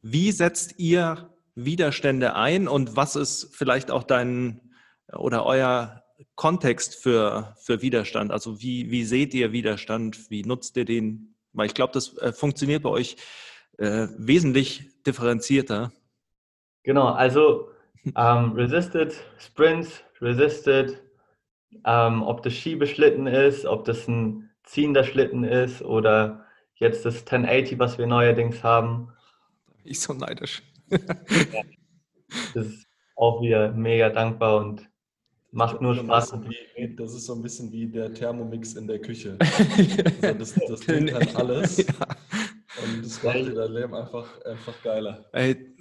[0.00, 4.60] Wie setzt ihr Widerstände ein und was ist vielleicht auch dein
[5.12, 6.02] oder euer
[6.34, 8.32] Kontext für, für Widerstand?
[8.32, 10.30] Also wie, wie seht ihr Widerstand?
[10.30, 11.36] Wie nutzt ihr den?
[11.52, 13.16] Weil ich glaube, das äh, funktioniert bei euch
[13.78, 15.92] äh, wesentlich differenzierter.
[16.82, 17.68] Genau, also
[18.16, 21.00] ähm, Resisted Sprints, Resisted,
[21.84, 27.78] ähm, ob das Schiebeschlitten ist, ob das ein ziehender Schlitten ist oder jetzt das 1080,
[27.78, 29.12] was wir neuerdings haben.
[29.84, 34.88] Ich so neidisch das ist auch wieder mega dankbar und
[35.54, 36.34] macht nur Spaß.
[36.96, 39.38] Das ist so ein bisschen wie der Thermomix in der Küche.
[40.22, 41.78] also das, das kann alles.
[41.78, 41.84] Ja.
[42.82, 45.24] Und das macht dir dein Leben einfach, einfach geiler.
[45.32, 45.74] Ey,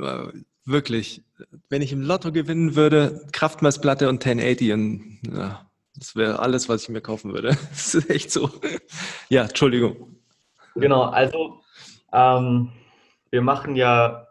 [0.66, 1.24] wirklich.
[1.70, 6.84] Wenn ich im Lotto gewinnen würde, Kraftmessplatte und 1080 und ja, das wäre alles, was
[6.84, 7.58] ich mir kaufen würde.
[7.70, 8.50] Das ist echt so.
[9.30, 10.16] Ja, Entschuldigung.
[10.76, 11.62] Genau, also
[12.12, 12.72] ähm,
[13.32, 14.28] wir machen ja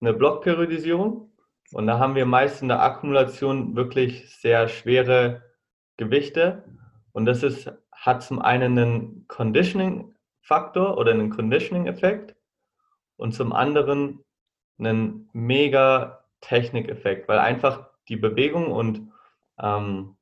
[0.00, 1.30] eine Blockperiodisierung.
[1.72, 5.42] Und da haben wir meist in der Akkumulation wirklich sehr schwere
[5.96, 6.64] Gewichte.
[7.12, 12.36] Und das ist, hat zum einen einen Conditioning-Faktor oder einen Conditioning-Effekt
[13.16, 14.22] und zum anderen
[14.78, 19.10] einen mega Technik-Effekt, weil einfach die Bewegung und
[19.58, 20.16] ähm,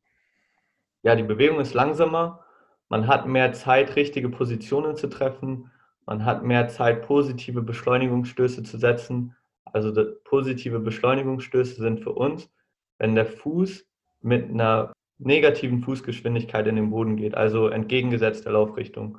[1.03, 2.45] ja, die Bewegung ist langsamer,
[2.89, 5.71] man hat mehr Zeit, richtige Positionen zu treffen,
[6.07, 9.35] man hat mehr Zeit, positive Beschleunigungsstöße zu setzen
[9.75, 9.93] also
[10.25, 12.51] positive Beschleunigungsstöße sind für uns,
[12.99, 13.85] wenn der Fuß
[14.23, 19.19] mit einer negativen Fußgeschwindigkeit in den Boden geht, also entgegengesetzt der Laufrichtung.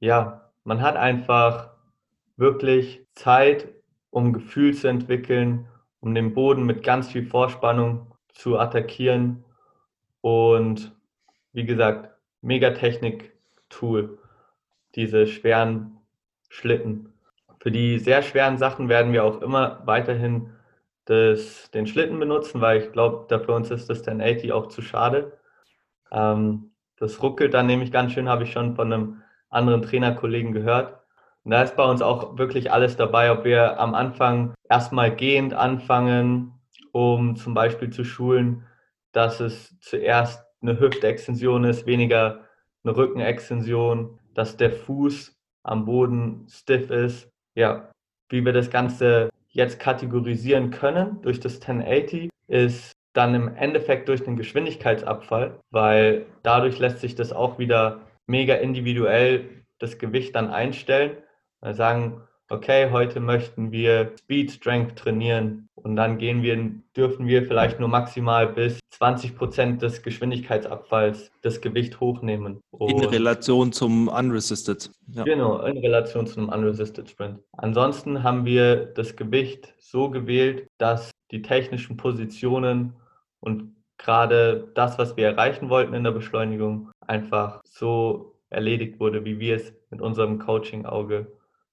[0.00, 1.70] Ja, man hat einfach
[2.36, 3.68] wirklich Zeit,
[4.10, 5.66] um Gefühl zu entwickeln,
[6.00, 9.44] um den Boden mit ganz viel Vorspannung zu attackieren.
[10.20, 10.92] Und
[11.52, 12.10] wie gesagt,
[12.42, 14.18] Megatechnik-Tool,
[14.94, 15.98] diese schweren
[16.48, 17.12] Schlitten.
[17.66, 20.52] Für die sehr schweren Sachen werden wir auch immer weiterhin
[21.04, 25.36] das, den Schlitten benutzen, weil ich glaube, für uns ist das 1080 auch zu schade.
[26.12, 31.00] Ähm, das ruckelt dann nämlich ganz schön, habe ich schon von einem anderen Trainerkollegen gehört.
[31.42, 35.52] Und da ist bei uns auch wirklich alles dabei, ob wir am Anfang erstmal gehend
[35.52, 36.52] anfangen,
[36.92, 38.64] um zum Beispiel zu schulen,
[39.10, 42.44] dass es zuerst eine Hüftextension ist, weniger
[42.84, 47.90] eine Rückenextension, dass der Fuß am Boden stiff ist, ja,
[48.28, 54.22] wie wir das Ganze jetzt kategorisieren können durch das 1080 ist dann im Endeffekt durch
[54.22, 61.16] den Geschwindigkeitsabfall, weil dadurch lässt sich das auch wieder mega individuell das Gewicht dann einstellen.
[61.62, 67.80] Sagen, okay, heute möchten wir Speed Strength trainieren und dann gehen wir, dürfen wir vielleicht
[67.80, 72.60] nur maximal bis 20 Prozent des Geschwindigkeitsabfalls das Gewicht hochnehmen.
[72.70, 74.90] Und in Relation zum Unresisted.
[75.12, 75.24] Ja.
[75.24, 77.40] Genau, in Relation zum Unresisted Sprint.
[77.52, 82.94] Ansonsten haben wir das Gewicht so gewählt, dass die technischen Positionen
[83.40, 89.38] und gerade das, was wir erreichen wollten in der Beschleunigung, einfach so erledigt wurde, wie
[89.38, 91.26] wir es mit unserem Coaching-Auge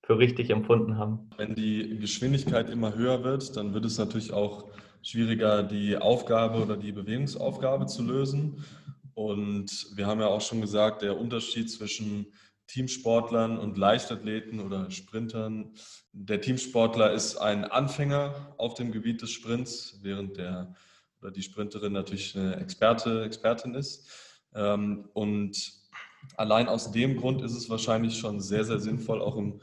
[0.03, 1.29] für richtig empfunden haben.
[1.37, 4.69] Wenn die Geschwindigkeit immer höher wird, dann wird es natürlich auch
[5.01, 8.63] schwieriger, die Aufgabe oder die Bewegungsaufgabe zu lösen.
[9.13, 12.27] Und wir haben ja auch schon gesagt, der Unterschied zwischen
[12.67, 15.73] Teamsportlern und Leichtathleten oder Sprintern.
[16.11, 20.75] Der Teamsportler ist ein Anfänger auf dem Gebiet des Sprints, während der
[21.21, 24.09] oder die Sprinterin natürlich eine Experte, Expertin ist.
[24.53, 25.73] Ähm, und
[26.35, 29.59] allein aus dem Grund ist es wahrscheinlich schon sehr, sehr sinnvoll, auch im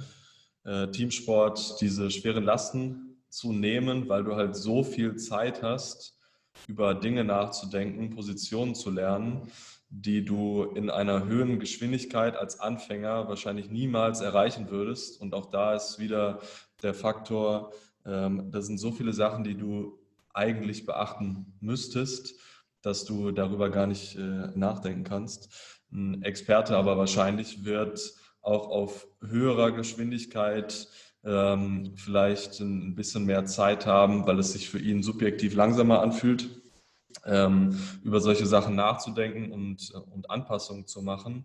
[0.64, 6.16] äh, Teamsport diese schweren Lasten zu nehmen, weil du halt so viel Zeit hast,
[6.66, 9.51] über Dinge nachzudenken, Positionen zu lernen,
[9.88, 15.20] die du in einer höheren Geschwindigkeit als Anfänger wahrscheinlich niemals erreichen würdest.
[15.20, 16.40] Und auch da ist wieder
[16.83, 17.73] der Faktor,
[18.05, 19.99] ähm, das sind so viele Sachen, die du
[20.33, 22.35] eigentlich beachten müsstest,
[22.83, 25.53] dass du darüber gar nicht äh, nachdenken kannst.
[25.92, 30.88] Ein Experte aber wahrscheinlich wird auch auf höherer Geschwindigkeit
[31.24, 36.48] ähm, vielleicht ein bisschen mehr Zeit haben, weil es sich für ihn subjektiv langsamer anfühlt,
[37.24, 41.44] ähm, über solche Sachen nachzudenken und, und Anpassungen zu machen.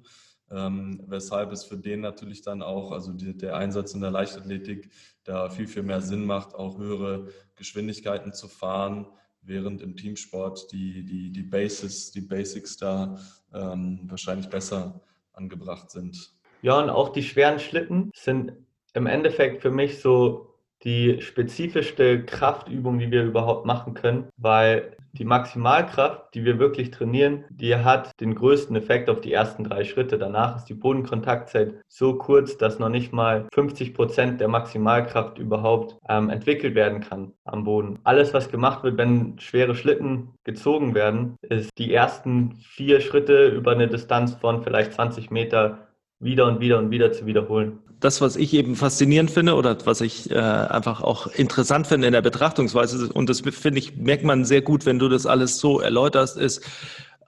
[0.52, 4.92] Ähm, weshalb es für den natürlich dann auch, also die, der Einsatz in der Leichtathletik,
[5.24, 9.08] da viel, viel mehr Sinn macht, auch höhere Geschwindigkeiten zu fahren,
[9.42, 13.18] während im Teamsport die, die, die Basis, die Basics da
[13.54, 15.02] ähm, wahrscheinlich besser
[15.34, 16.35] angebracht sind.
[16.66, 18.54] Ja, und auch die schweren Schlitten sind
[18.96, 25.26] im Endeffekt für mich so die spezifischste Kraftübung, die wir überhaupt machen können, weil die
[25.26, 30.18] Maximalkraft, die wir wirklich trainieren, die hat den größten Effekt auf die ersten drei Schritte.
[30.18, 36.00] Danach ist die Bodenkontaktzeit so kurz, dass noch nicht mal 50 Prozent der Maximalkraft überhaupt
[36.10, 38.00] ähm, entwickelt werden kann am Boden.
[38.04, 43.74] Alles, was gemacht wird, wenn schwere Schlitten gezogen werden, ist die ersten vier Schritte über
[43.74, 45.86] eine Distanz von vielleicht 20 Meter
[46.26, 50.02] wieder und wieder und wieder zu wiederholen das, was ich eben faszinierend finde oder was
[50.02, 54.46] ich äh, einfach auch interessant finde in der Betrachtungsweise, und das finde ich, merkt man
[54.46, 56.62] sehr gut, wenn du das alles so erläuterst, ist,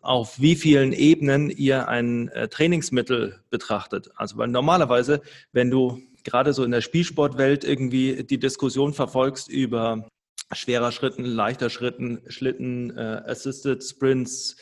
[0.02, 4.10] auf wie vielen Ebenen ihr ein äh, Trainingsmittel betrachtet.
[4.16, 10.08] Also weil normalerweise, wenn du gerade so in der Spielsportwelt irgendwie die Diskussion verfolgst über
[10.54, 14.56] schwerer Schritten, leichter Schritten, Schlitten, äh, Assisted Sprints,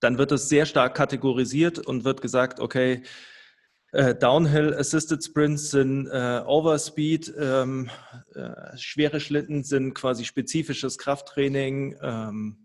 [0.00, 3.02] dann wird das sehr stark kategorisiert und wird gesagt, okay,
[3.92, 7.90] äh, Downhill Assisted Sprints sind äh, Overspeed, ähm,
[8.34, 11.96] äh, schwere Schlitten sind quasi spezifisches Krafttraining.
[12.00, 12.56] Ähm,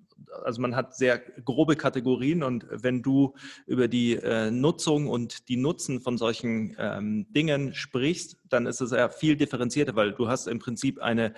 [0.44, 3.34] also man hat sehr grobe Kategorien und wenn du
[3.68, 8.92] über die äh, Nutzung und die Nutzen von solchen ähm, Dingen sprichst, dann ist es
[8.92, 11.34] ja viel differenzierter, weil du hast im Prinzip eine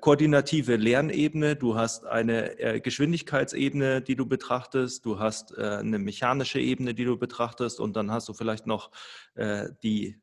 [0.00, 6.60] koordinative Lernebene, du hast eine äh, Geschwindigkeitsebene, die du betrachtest, du hast äh, eine mechanische
[6.60, 7.80] Ebene, die du betrachtest.
[7.80, 8.90] Und dann hast du vielleicht noch
[9.84, 10.16] die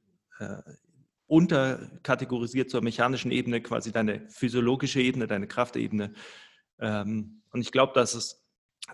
[1.27, 6.11] unterkategorisiert zur mechanischen Ebene quasi deine physiologische Ebene, deine Kraftebene.
[6.79, 8.45] Ähm, und ich glaube, dass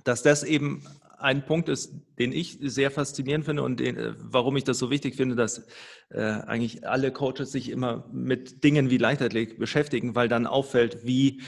[0.04, 0.88] dass das eben
[1.22, 4.90] ein Punkt ist, den ich sehr faszinierend finde und den, äh, warum ich das so
[4.90, 5.68] wichtig finde, dass
[6.10, 11.42] äh, eigentlich alle Coaches sich immer mit Dingen wie Leichtathletik beschäftigen, weil dann auffällt, wie,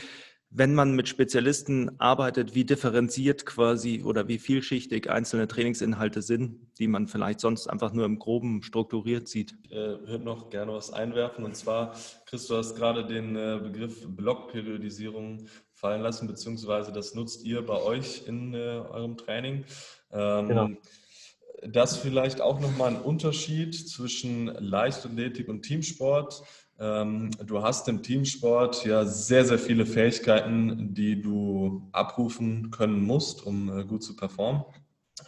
[0.50, 6.88] wenn man mit Spezialisten arbeitet, wie differenziert quasi oder wie vielschichtig einzelne Trainingsinhalte sind, die
[6.88, 9.56] man vielleicht sonst einfach nur im Groben strukturiert sieht.
[9.64, 13.60] Ich äh, würde noch gerne was einwerfen und zwar, Chris, du hast gerade den äh,
[13.64, 15.48] Begriff Blockperiodisierung
[15.84, 19.66] fallen lassen, beziehungsweise das nutzt ihr bei euch in äh, eurem Training.
[20.14, 20.70] Ähm, genau.
[21.68, 26.42] Das vielleicht auch nochmal ein Unterschied zwischen Leichtathletik und Teamsport.
[26.80, 33.46] Ähm, du hast im Teamsport ja sehr, sehr viele Fähigkeiten, die du abrufen können musst,
[33.46, 34.64] um äh, gut zu performen.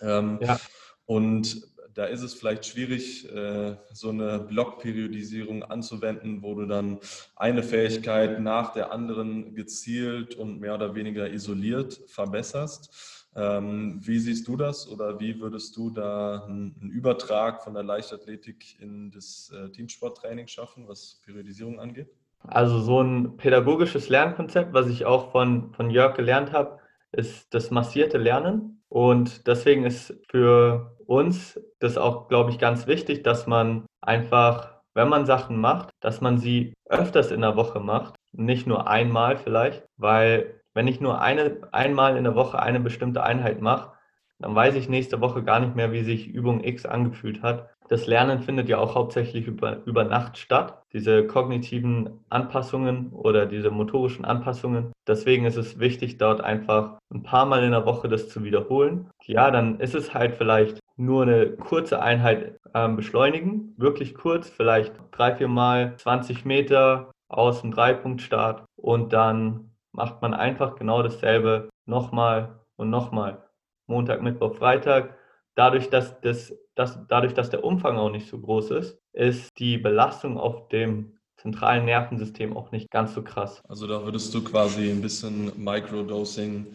[0.02, 0.58] Ähm, ja.
[1.06, 7.00] Und da ist es vielleicht schwierig, äh, so eine Blockperiodisierung anzuwenden, wo du dann
[7.36, 13.24] eine Fähigkeit nach der anderen gezielt und mehr oder weniger isoliert verbesserst.
[13.38, 18.80] Ähm, wie siehst du das oder wie würdest du da einen Übertrag von der Leichtathletik
[18.80, 22.10] in das äh, Teamsporttraining schaffen, was Periodisierung angeht?
[22.40, 26.80] Also so ein pädagogisches Lernkonzept, was ich auch von, von Jörg gelernt habe,
[27.12, 28.84] ist das massierte Lernen.
[28.88, 35.10] Und deswegen ist für uns das auch, glaube ich, ganz wichtig, dass man einfach, wenn
[35.10, 39.86] man Sachen macht, dass man sie öfters in der Woche macht, nicht nur einmal vielleicht,
[39.98, 43.94] weil wenn ich nur eine, einmal in der Woche eine bestimmte Einheit mache,
[44.40, 47.70] dann weiß ich nächste Woche gar nicht mehr, wie sich Übung X angefühlt hat.
[47.88, 53.70] Das Lernen findet ja auch hauptsächlich über, über Nacht statt, diese kognitiven Anpassungen oder diese
[53.70, 54.92] motorischen Anpassungen.
[55.08, 59.10] Deswegen ist es wichtig, dort einfach ein paar Mal in der Woche das zu wiederholen.
[59.26, 64.94] Ja, dann ist es halt vielleicht nur eine kurze Einheit ähm, beschleunigen, wirklich kurz, vielleicht
[65.12, 71.70] drei, vier Mal 20 Meter aus dem Dreipunktstart und dann macht man einfach genau dasselbe
[71.86, 73.44] nochmal und nochmal.
[73.88, 75.15] Montag, Mittwoch, Freitag.
[75.56, 79.78] Dadurch dass, das, dass, dadurch, dass der Umfang auch nicht so groß ist, ist die
[79.78, 83.62] Belastung auf dem zentralen Nervensystem auch nicht ganz so krass.
[83.68, 86.66] Also da würdest du quasi ein bisschen Microdosing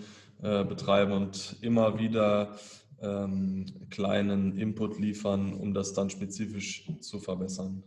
[0.42, 2.56] äh, betreiben und immer wieder
[3.02, 7.82] ähm, kleinen Input liefern, um das dann spezifisch zu verbessern.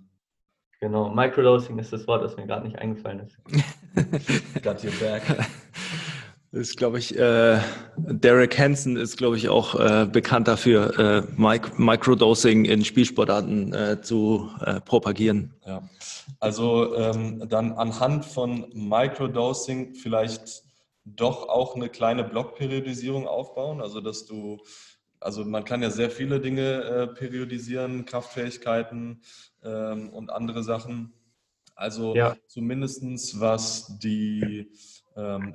[0.79, 3.37] Genau, Microdosing ist das Wort, das mir gerade nicht eingefallen ist.
[4.63, 5.23] Got your back.
[6.53, 7.59] Das ist, glaube ich, äh,
[7.97, 14.01] Derek Hansen ist, glaube ich, auch äh, bekannt dafür, äh, Mic Microdosing in Spielsportarten äh,
[14.03, 15.51] zu äh, propagieren.
[15.65, 15.81] Ja,
[16.39, 20.61] also ähm, dann anhand von Microdosing vielleicht
[21.05, 24.61] doch auch eine kleine Blockperiodisierung aufbauen, also dass du
[25.19, 29.21] also man kann ja sehr viele Dinge äh, periodisieren, Kraftfähigkeiten
[29.63, 31.13] ähm, und andere Sachen.
[31.75, 32.35] Also ja.
[32.45, 34.69] zumindest was die,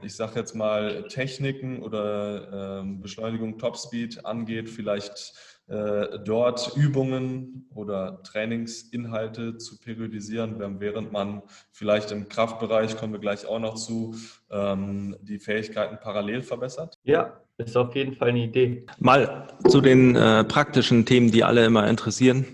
[0.03, 5.35] ich sage jetzt mal, Techniken oder ähm, Beschleunigung Topspeed angeht, vielleicht
[5.69, 11.43] äh, dort Übungen oder Trainingsinhalte zu periodisieren, während man
[11.73, 14.15] vielleicht im Kraftbereich, kommen wir gleich auch noch zu,
[14.51, 16.99] ähm, die Fähigkeiten parallel verbessert?
[17.03, 18.87] Ja, ist auf jeden Fall eine Idee.
[18.99, 22.47] Mal zu den äh, praktischen Themen, die alle immer interessieren.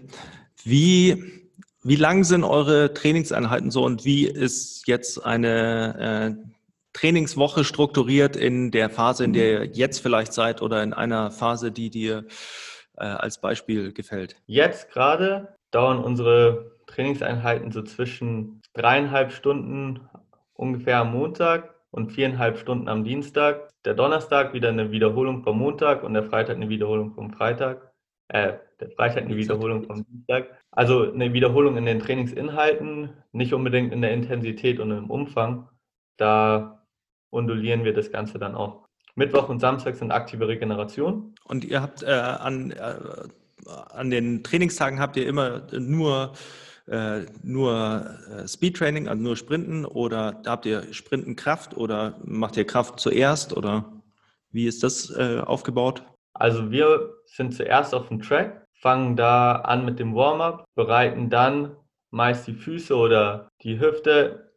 [0.65, 1.45] Wie,
[1.85, 6.54] wie lang sind eure Trainingseinheiten so und wie ist jetzt eine äh,
[6.95, 11.71] Trainingswoche strukturiert in der Phase, in der ihr jetzt vielleicht seid oder in einer Phase,
[11.71, 12.25] die dir
[12.97, 14.37] äh, als Beispiel gefällt?
[14.47, 20.09] Jetzt gerade dauern unsere Trainingseinheiten so zwischen dreieinhalb Stunden
[20.55, 23.71] ungefähr am Montag und viereinhalb Stunden am Dienstag.
[23.85, 27.93] Der Donnerstag wieder eine Wiederholung vom Montag und der Freitag eine Wiederholung vom Freitag.
[28.29, 30.49] Äh, der Freitag eine Wiederholung vom Dienstag.
[30.71, 35.69] Also eine Wiederholung in den Trainingsinhalten, nicht unbedingt in der Intensität und im Umfang.
[36.17, 36.84] Da
[37.35, 38.87] undulieren wir das Ganze dann auch.
[39.17, 41.35] Mittwoch und Samstag sind aktive Regeneration.
[41.45, 42.95] Und ihr habt äh, an, äh,
[43.67, 46.33] an den Trainingstagen habt ihr immer nur,
[46.89, 52.67] äh, nur äh, Speedtraining, also nur Sprinten oder habt ihr Sprinten Kraft oder macht ihr
[52.67, 53.93] Kraft zuerst oder
[54.51, 56.03] wie ist das äh, aufgebaut?
[56.35, 61.77] Also wir sind zuerst auf dem Track, fangen da an mit dem Warm-up, bereiten dann
[62.11, 64.53] meist die Füße oder die Hüfte.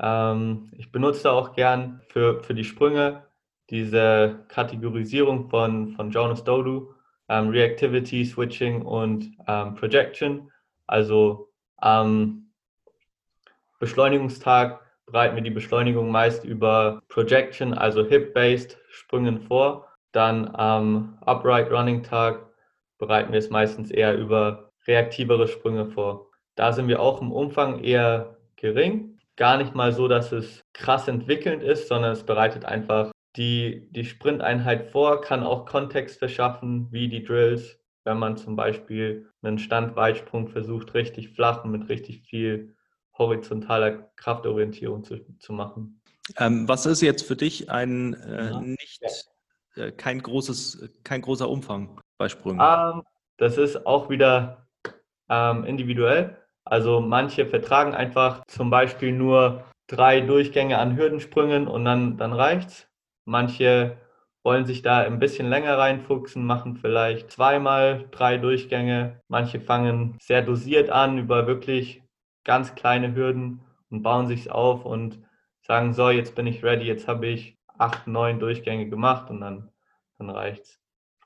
[0.00, 3.24] Ähm, ich benutze auch gern für, für die Sprünge
[3.70, 6.94] diese Kategorisierung von, von Jonas Dodu,
[7.28, 10.50] ähm, Reactivity, Switching und ähm, Projection.
[10.86, 12.50] Also am
[13.78, 19.86] Beschleunigungstag bereiten wir die Beschleunigung meist über Projection, also Hip-based Sprüngen vor.
[20.12, 22.46] Dann am Upright Running Tag
[22.98, 26.30] bereiten wir es meistens eher über reaktivere Sprünge vor.
[26.56, 29.17] Da sind wir auch im Umfang eher gering.
[29.38, 34.04] Gar nicht mal so, dass es krass entwickelnd ist, sondern es bereitet einfach die, die
[34.04, 40.48] Sprinteinheit vor kann auch Kontext verschaffen, wie die Drills, wenn man zum Beispiel einen Standweitsprung
[40.48, 42.74] versucht, richtig flach und mit richtig viel
[43.16, 46.02] horizontaler Kraftorientierung zu, zu machen.
[46.36, 48.60] Ähm, was ist jetzt für dich ein äh, ja.
[48.60, 49.00] nicht
[49.76, 52.60] äh, kein großes, kein großer Umfang bei Sprüngen?
[52.60, 53.02] Ähm,
[53.36, 54.66] das ist auch wieder
[55.28, 56.36] ähm, individuell.
[56.70, 62.88] Also manche vertragen einfach zum Beispiel nur drei Durchgänge an Hürdensprüngen und dann, dann reicht's.
[63.24, 63.96] Manche
[64.44, 69.20] wollen sich da ein bisschen länger reinfuchsen, machen vielleicht zweimal drei Durchgänge.
[69.28, 72.02] Manche fangen sehr dosiert an über wirklich
[72.44, 73.60] ganz kleine Hürden
[73.90, 75.18] und bauen sich auf und
[75.66, 79.70] sagen, so, jetzt bin ich ready, jetzt habe ich acht, neun Durchgänge gemacht und dann,
[80.18, 80.78] dann reicht's.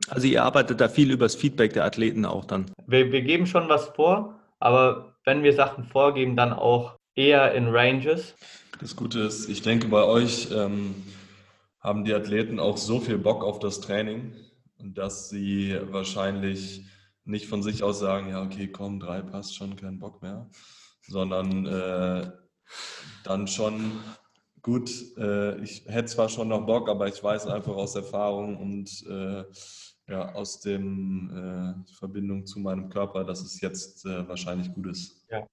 [0.09, 2.70] Also ihr arbeitet da viel über das Feedback der Athleten auch dann?
[2.86, 7.68] Wir, wir geben schon was vor, aber wenn wir Sachen vorgeben, dann auch eher in
[7.68, 8.35] Ranges.
[8.81, 10.95] Das Gute ist, ich denke bei euch, ähm
[11.83, 14.35] haben die Athleten auch so viel Bock auf das Training,
[14.79, 16.85] dass sie wahrscheinlich
[17.25, 20.49] nicht von sich aus sagen, ja, okay, komm, drei passt schon, kein Bock mehr,
[21.09, 22.31] sondern äh,
[23.25, 24.01] dann schon,
[24.62, 29.05] gut, äh, ich hätte zwar schon noch Bock, aber ich weiß einfach aus Erfahrung und
[29.09, 29.45] äh,
[30.09, 35.25] ja, aus dem äh, Verbindung zu meinem Körper, dass es jetzt äh, wahrscheinlich gut ist.
[35.31, 35.47] Ja,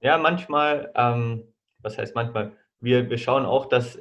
[0.00, 3.98] ja manchmal, ähm, was heißt manchmal, wir, wir schauen auch, dass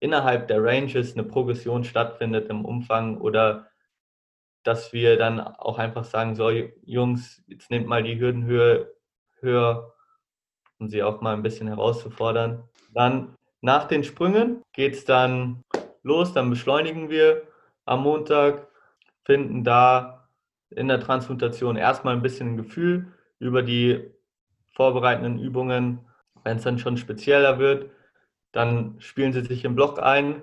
[0.00, 3.70] innerhalb der Ranges eine Progression stattfindet im Umfang oder
[4.62, 8.92] dass wir dann auch einfach sagen, so Jungs, jetzt nehmt mal die Hürdenhöhe
[9.40, 9.94] höher,
[10.78, 12.68] um sie auch mal ein bisschen herauszufordern.
[12.92, 15.62] Dann nach den Sprüngen geht es dann
[16.02, 17.46] los, dann beschleunigen wir
[17.86, 18.68] am Montag,
[19.24, 20.28] finden da
[20.70, 24.10] in der Transmutation erstmal ein bisschen ein Gefühl über die
[24.74, 26.00] vorbereitenden Übungen.
[26.44, 27.90] Wenn es dann schon spezieller wird,
[28.52, 30.42] dann spielen sie sich im Block ein.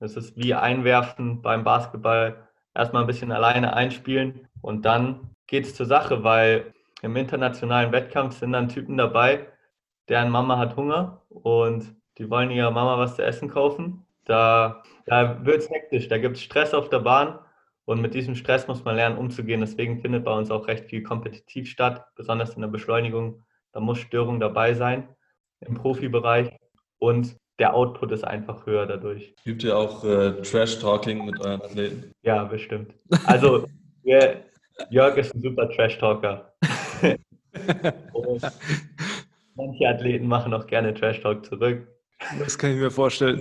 [0.00, 2.48] Das ist wie einwerfen beim Basketball.
[2.74, 8.38] Erstmal ein bisschen alleine einspielen und dann geht es zur Sache, weil im internationalen Wettkampf
[8.38, 9.46] sind dann Typen dabei,
[10.08, 14.05] deren Mama hat Hunger und die wollen ihrer Mama was zu essen kaufen.
[14.26, 17.38] Da, da wird es hektisch, da gibt es Stress auf der Bahn
[17.86, 19.60] und mit diesem Stress muss man lernen umzugehen.
[19.60, 23.44] Deswegen findet bei uns auch recht viel kompetitiv statt, besonders in der Beschleunigung.
[23.72, 25.08] Da muss Störung dabei sein
[25.60, 26.50] im Profibereich.
[26.98, 29.34] Und der Output ist einfach höher dadurch.
[29.44, 32.10] Übt ihr auch äh, Trash-Talking mit euren Athleten?
[32.22, 32.92] Ja, bestimmt.
[33.24, 33.66] Also,
[34.02, 34.42] wir,
[34.90, 36.52] Jörg ist ein super Trash-Talker.
[39.54, 41.86] manche Athleten machen auch gerne Trash-Talk zurück.
[42.38, 43.40] Das kann ich mir vorstellen.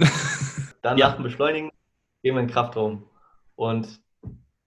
[0.86, 1.08] Dann ja.
[1.08, 1.72] nach dem Beschleunigen
[2.22, 3.10] gehen wir in Kraftraum.
[3.56, 4.00] Und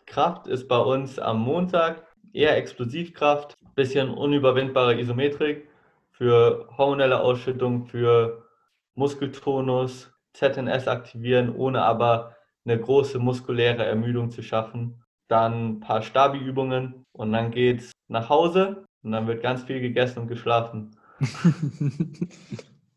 [0.05, 2.03] Kraft ist bei uns am Montag
[2.33, 5.69] eher Explosivkraft, bisschen unüberwindbare Isometrik
[6.11, 8.43] für hormonelle Ausschüttung, für
[8.97, 15.05] Muskeltonus, ZNS aktivieren, ohne aber eine große muskuläre Ermüdung zu schaffen.
[15.29, 20.23] dann ein paar Stabi-Übungen und dann geht's nach Hause und dann wird ganz viel gegessen
[20.23, 20.97] und geschlafen.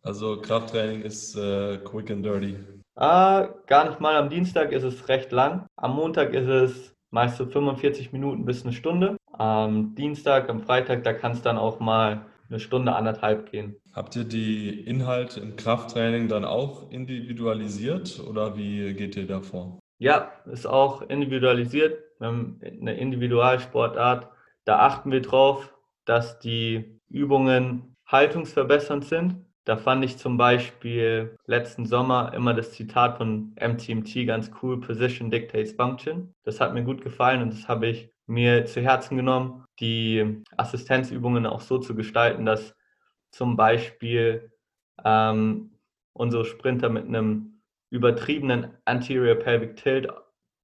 [0.04, 2.58] Also Krafttraining ist äh, quick and dirty.
[3.02, 4.16] Ah, gar nicht mal.
[4.16, 5.66] Am Dienstag ist es recht lang.
[5.76, 9.18] Am Montag ist es meist so 45 Minuten bis eine Stunde.
[9.34, 13.76] Am Dienstag, am Freitag, da kann es dann auch mal eine Stunde, anderthalb gehen.
[13.92, 19.80] Habt ihr die Inhalte im Krafttraining dann auch individualisiert oder wie geht ihr da vor?
[19.98, 22.04] Ja, ist auch individualisiert.
[22.20, 24.28] Wir haben eine Individualsportart.
[24.66, 25.74] Da achten wir drauf,
[26.06, 29.38] dass die Übungen haltungsverbessernd sind.
[29.64, 35.30] Da fand ich zum Beispiel letzten Sommer immer das Zitat von MTMT ganz cool, Position
[35.30, 36.34] Dictates Function.
[36.44, 41.46] Das hat mir gut gefallen und das habe ich mir zu Herzen genommen, die Assistenzübungen
[41.46, 42.76] auch so zu gestalten, dass
[43.32, 44.52] zum Beispiel
[45.04, 45.78] ähm,
[46.14, 50.08] unsere Sprinter mit einem übertriebenen Anterior Pelvic Tilt,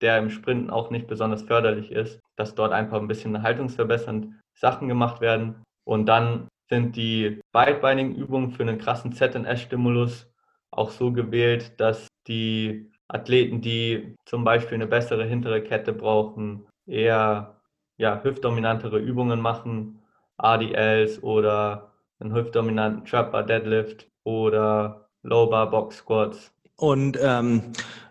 [0.01, 4.87] der im Sprinten auch nicht besonders förderlich ist, dass dort einfach ein bisschen haltungsverbessernd Sachen
[4.87, 5.63] gemacht werden.
[5.83, 10.27] Und dann sind die beidbeinigen Übungen für einen krassen ZNS-Stimulus
[10.71, 17.61] auch so gewählt, dass die Athleten, die zum Beispiel eine bessere hintere Kette brauchen, eher
[17.97, 19.99] ja, hüftdominantere Übungen machen,
[20.37, 26.51] ADLs oder einen hüftdominanten Trapper Deadlift oder Low Bar Box Squats.
[26.75, 27.63] Und ähm,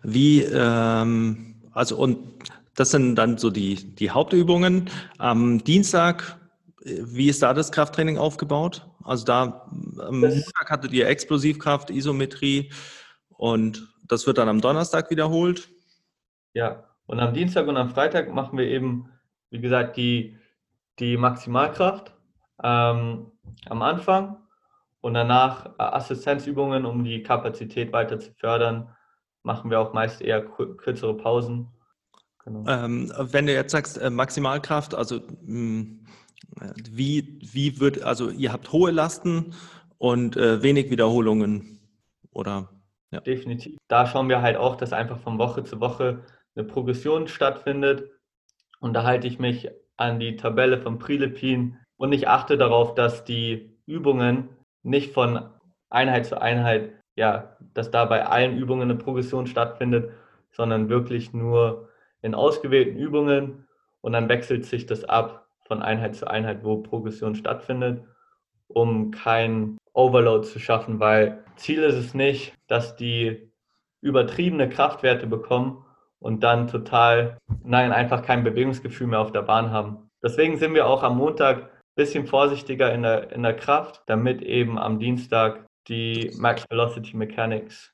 [0.02, 2.18] wie, ähm, also und
[2.74, 4.90] das sind dann so die, die Hauptübungen.
[5.18, 6.36] Am Dienstag
[6.87, 8.87] wie ist da das Krafttraining aufgebaut?
[9.05, 9.66] Also da
[9.99, 12.72] am Montag hattet ihr Explosivkraft, Isometrie
[13.28, 15.68] und das wird dann am Donnerstag wiederholt.
[16.55, 19.11] Ja, und am Dienstag und am Freitag machen wir eben,
[19.51, 20.39] wie gesagt, die,
[20.99, 22.14] die Maximalkraft
[22.62, 23.32] ähm,
[23.68, 24.39] am Anfang
[25.01, 28.95] und danach äh, Assistenzübungen, um die Kapazität weiter zu fördern,
[29.43, 31.68] machen wir auch meist eher kürzere Pausen.
[32.45, 32.64] Genau.
[32.68, 36.07] Ähm, wenn du jetzt sagst äh, Maximalkraft, also mh, hm,
[36.91, 39.55] wie, wie wird, also ihr habt hohe Lasten
[39.99, 41.80] und äh, wenig Wiederholungen,
[42.30, 42.70] oder?
[43.11, 43.20] Ja.
[43.20, 43.78] Definitiv.
[43.89, 46.24] Da schauen wir halt auch, dass einfach von Woche zu Woche
[46.55, 48.11] eine Progression stattfindet.
[48.80, 53.24] Und da halte ich mich an die Tabelle von Prilepin und ich achte darauf, dass
[53.24, 54.49] die Übungen
[54.82, 55.49] nicht von
[55.89, 60.11] Einheit zu Einheit, ja, dass da bei allen Übungen eine Progression stattfindet,
[60.53, 61.89] sondern wirklich nur
[62.20, 63.66] in ausgewählten Übungen
[64.03, 68.04] und dann wechselt sich das ab von Einheit zu Einheit, wo Progression stattfindet,
[68.68, 73.50] um kein Overload zu schaffen, weil Ziel ist es nicht, dass die
[74.00, 75.84] übertriebene Kraftwerte bekommen
[76.18, 80.10] und dann total, nein, einfach kein Bewegungsgefühl mehr auf der Bahn haben.
[80.22, 84.42] Deswegen sind wir auch am Montag ein bisschen vorsichtiger in der, in der Kraft, damit
[84.42, 87.92] eben am Dienstag die Max Velocity Mechanics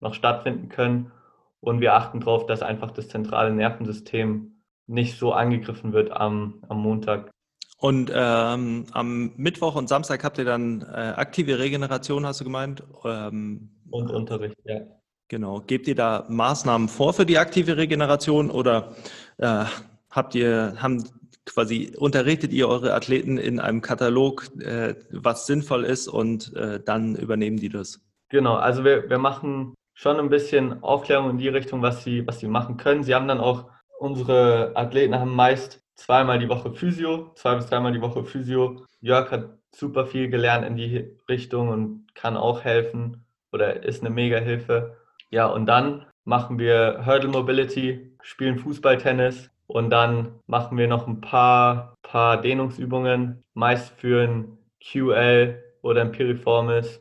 [0.00, 1.12] noch stattfinden können.
[1.60, 6.78] Und wir achten darauf, dass einfach das zentrale Nervensystem nicht so angegriffen wird am, am
[6.78, 7.30] Montag.
[7.78, 12.84] Und ähm, am Mittwoch und Samstag habt ihr dann äh, aktive Regeneration, hast du gemeint?
[13.04, 14.82] Ähm, und Unterricht, ja.
[15.28, 15.60] Genau.
[15.60, 18.94] Gebt ihr da Maßnahmen vor für die aktive Regeneration oder
[19.38, 19.64] äh,
[20.10, 21.02] habt ihr, haben
[21.46, 27.16] quasi unterrichtet ihr eure Athleten in einem Katalog, äh, was sinnvoll ist und äh, dann
[27.16, 28.00] übernehmen die das?
[28.28, 32.40] Genau, also wir, wir machen schon ein bisschen Aufklärung in die Richtung, was sie, was
[32.40, 33.02] sie machen können.
[33.02, 33.70] Sie haben dann auch
[34.02, 38.84] unsere Athleten haben meist zweimal die Woche Physio, zwei bis dreimal die Woche Physio.
[39.00, 44.10] Jörg hat super viel gelernt in die Richtung und kann auch helfen oder ist eine
[44.10, 44.96] mega Hilfe.
[45.30, 51.06] Ja, und dann machen wir Hurdle Mobility, spielen Fußball, Tennis und dann machen wir noch
[51.06, 57.00] ein paar, paar Dehnungsübungen, meist für ein QL oder ein Piriformis.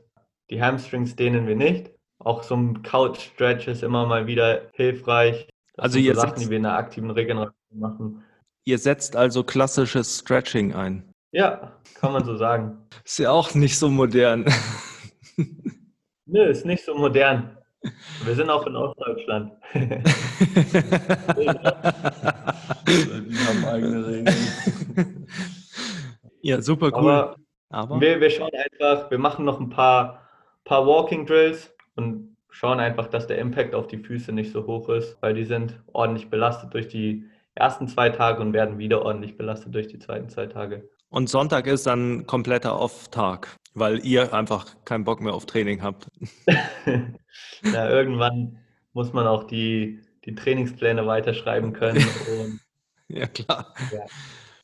[0.52, 1.92] Die Hamstrings dehnen wir nicht.
[2.20, 5.48] Auch so ein Couch Stretch ist immer mal wieder hilfreich.
[5.82, 8.24] Also ihr so Sachen, die wir in der aktiven Regeneration machen.
[8.66, 11.12] Ihr setzt also klassisches Stretching ein.
[11.32, 12.78] Ja, kann man so sagen.
[13.04, 14.46] Ist ja auch nicht so modern.
[16.28, 17.58] Nö, ist nicht so modern.
[18.24, 19.54] Wir sind auch in Ostdeutschland.
[19.74, 19.94] wir
[23.48, 25.28] haben eigene Regeln.
[26.44, 27.12] Ja, super cool.
[27.12, 27.36] Aber,
[27.70, 28.00] Aber?
[28.00, 30.30] Wir, wir schauen einfach, wir machen noch ein paar,
[30.64, 34.90] paar Walking Drills und schauen einfach, dass der Impact auf die Füße nicht so hoch
[34.90, 37.26] ist, weil die sind ordentlich belastet durch die
[37.56, 40.88] ersten zwei Tage und werden wieder ordentlich belastet durch die zweiten zwei Tage.
[41.10, 46.08] Und Sonntag ist dann kompletter Off-Tag, weil ihr einfach keinen Bock mehr auf Training habt.
[47.64, 48.60] ja, irgendwann
[48.94, 52.06] muss man auch die, die Trainingspläne weiterschreiben können.
[53.10, 53.74] ja, klar.
[53.92, 54.06] Ja.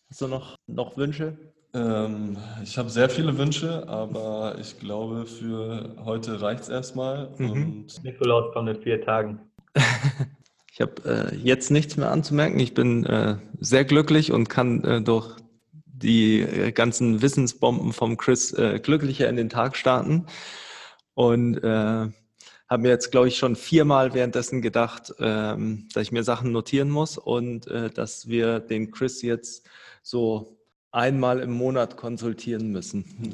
[0.10, 1.38] Hast du noch, noch Wünsche?
[1.78, 7.30] Ähm, ich habe sehr viele Wünsche, aber ich glaube, für heute reicht es erstmal.
[7.38, 7.86] Mhm.
[8.04, 9.40] Nikolaus kommt in vier Tagen.
[10.74, 12.60] Ich habe äh, jetzt nichts mehr anzumerken.
[12.60, 15.36] Ich bin äh, sehr glücklich und kann äh, durch
[15.86, 20.28] die äh, ganzen Wissensbomben vom Chris äh, glücklicher in den Tag starten.
[21.16, 22.12] Und äh,
[22.70, 26.92] habe mir jetzt, glaube ich, schon viermal währenddessen gedacht, ähm, dass ich mir Sachen notieren
[26.92, 29.68] muss und äh, dass wir den Chris jetzt
[30.04, 30.57] so
[30.92, 33.34] einmal im Monat konsultieren müssen.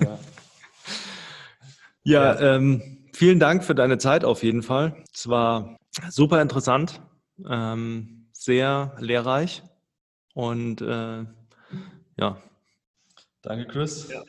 [0.00, 0.18] ja.
[2.04, 4.96] Ja, ähm, vielen Dank für deine Zeit auf jeden Fall.
[5.14, 5.76] Es war
[6.10, 7.00] super interessant,
[7.48, 9.62] ähm, sehr lehrreich
[10.34, 11.24] und äh,
[12.16, 12.36] ja.
[13.42, 14.08] Danke, Chris.
[14.10, 14.22] Ja.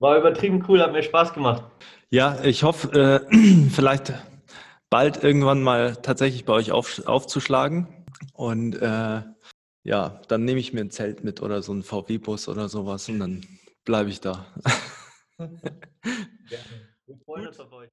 [0.00, 1.64] War übertrieben cool, hat mir Spaß gemacht.
[2.10, 4.12] Ja, ich hoffe, äh, vielleicht
[4.90, 7.88] bald irgendwann mal tatsächlich bei euch auf, aufzuschlagen.
[8.32, 9.22] Und äh,
[9.84, 13.20] ja, dann nehme ich mir ein Zelt mit oder so einen VW-Bus oder sowas und
[13.20, 13.46] dann
[13.84, 14.46] bleibe ich da.
[17.06, 17.90] Wir freuen uns auf euch.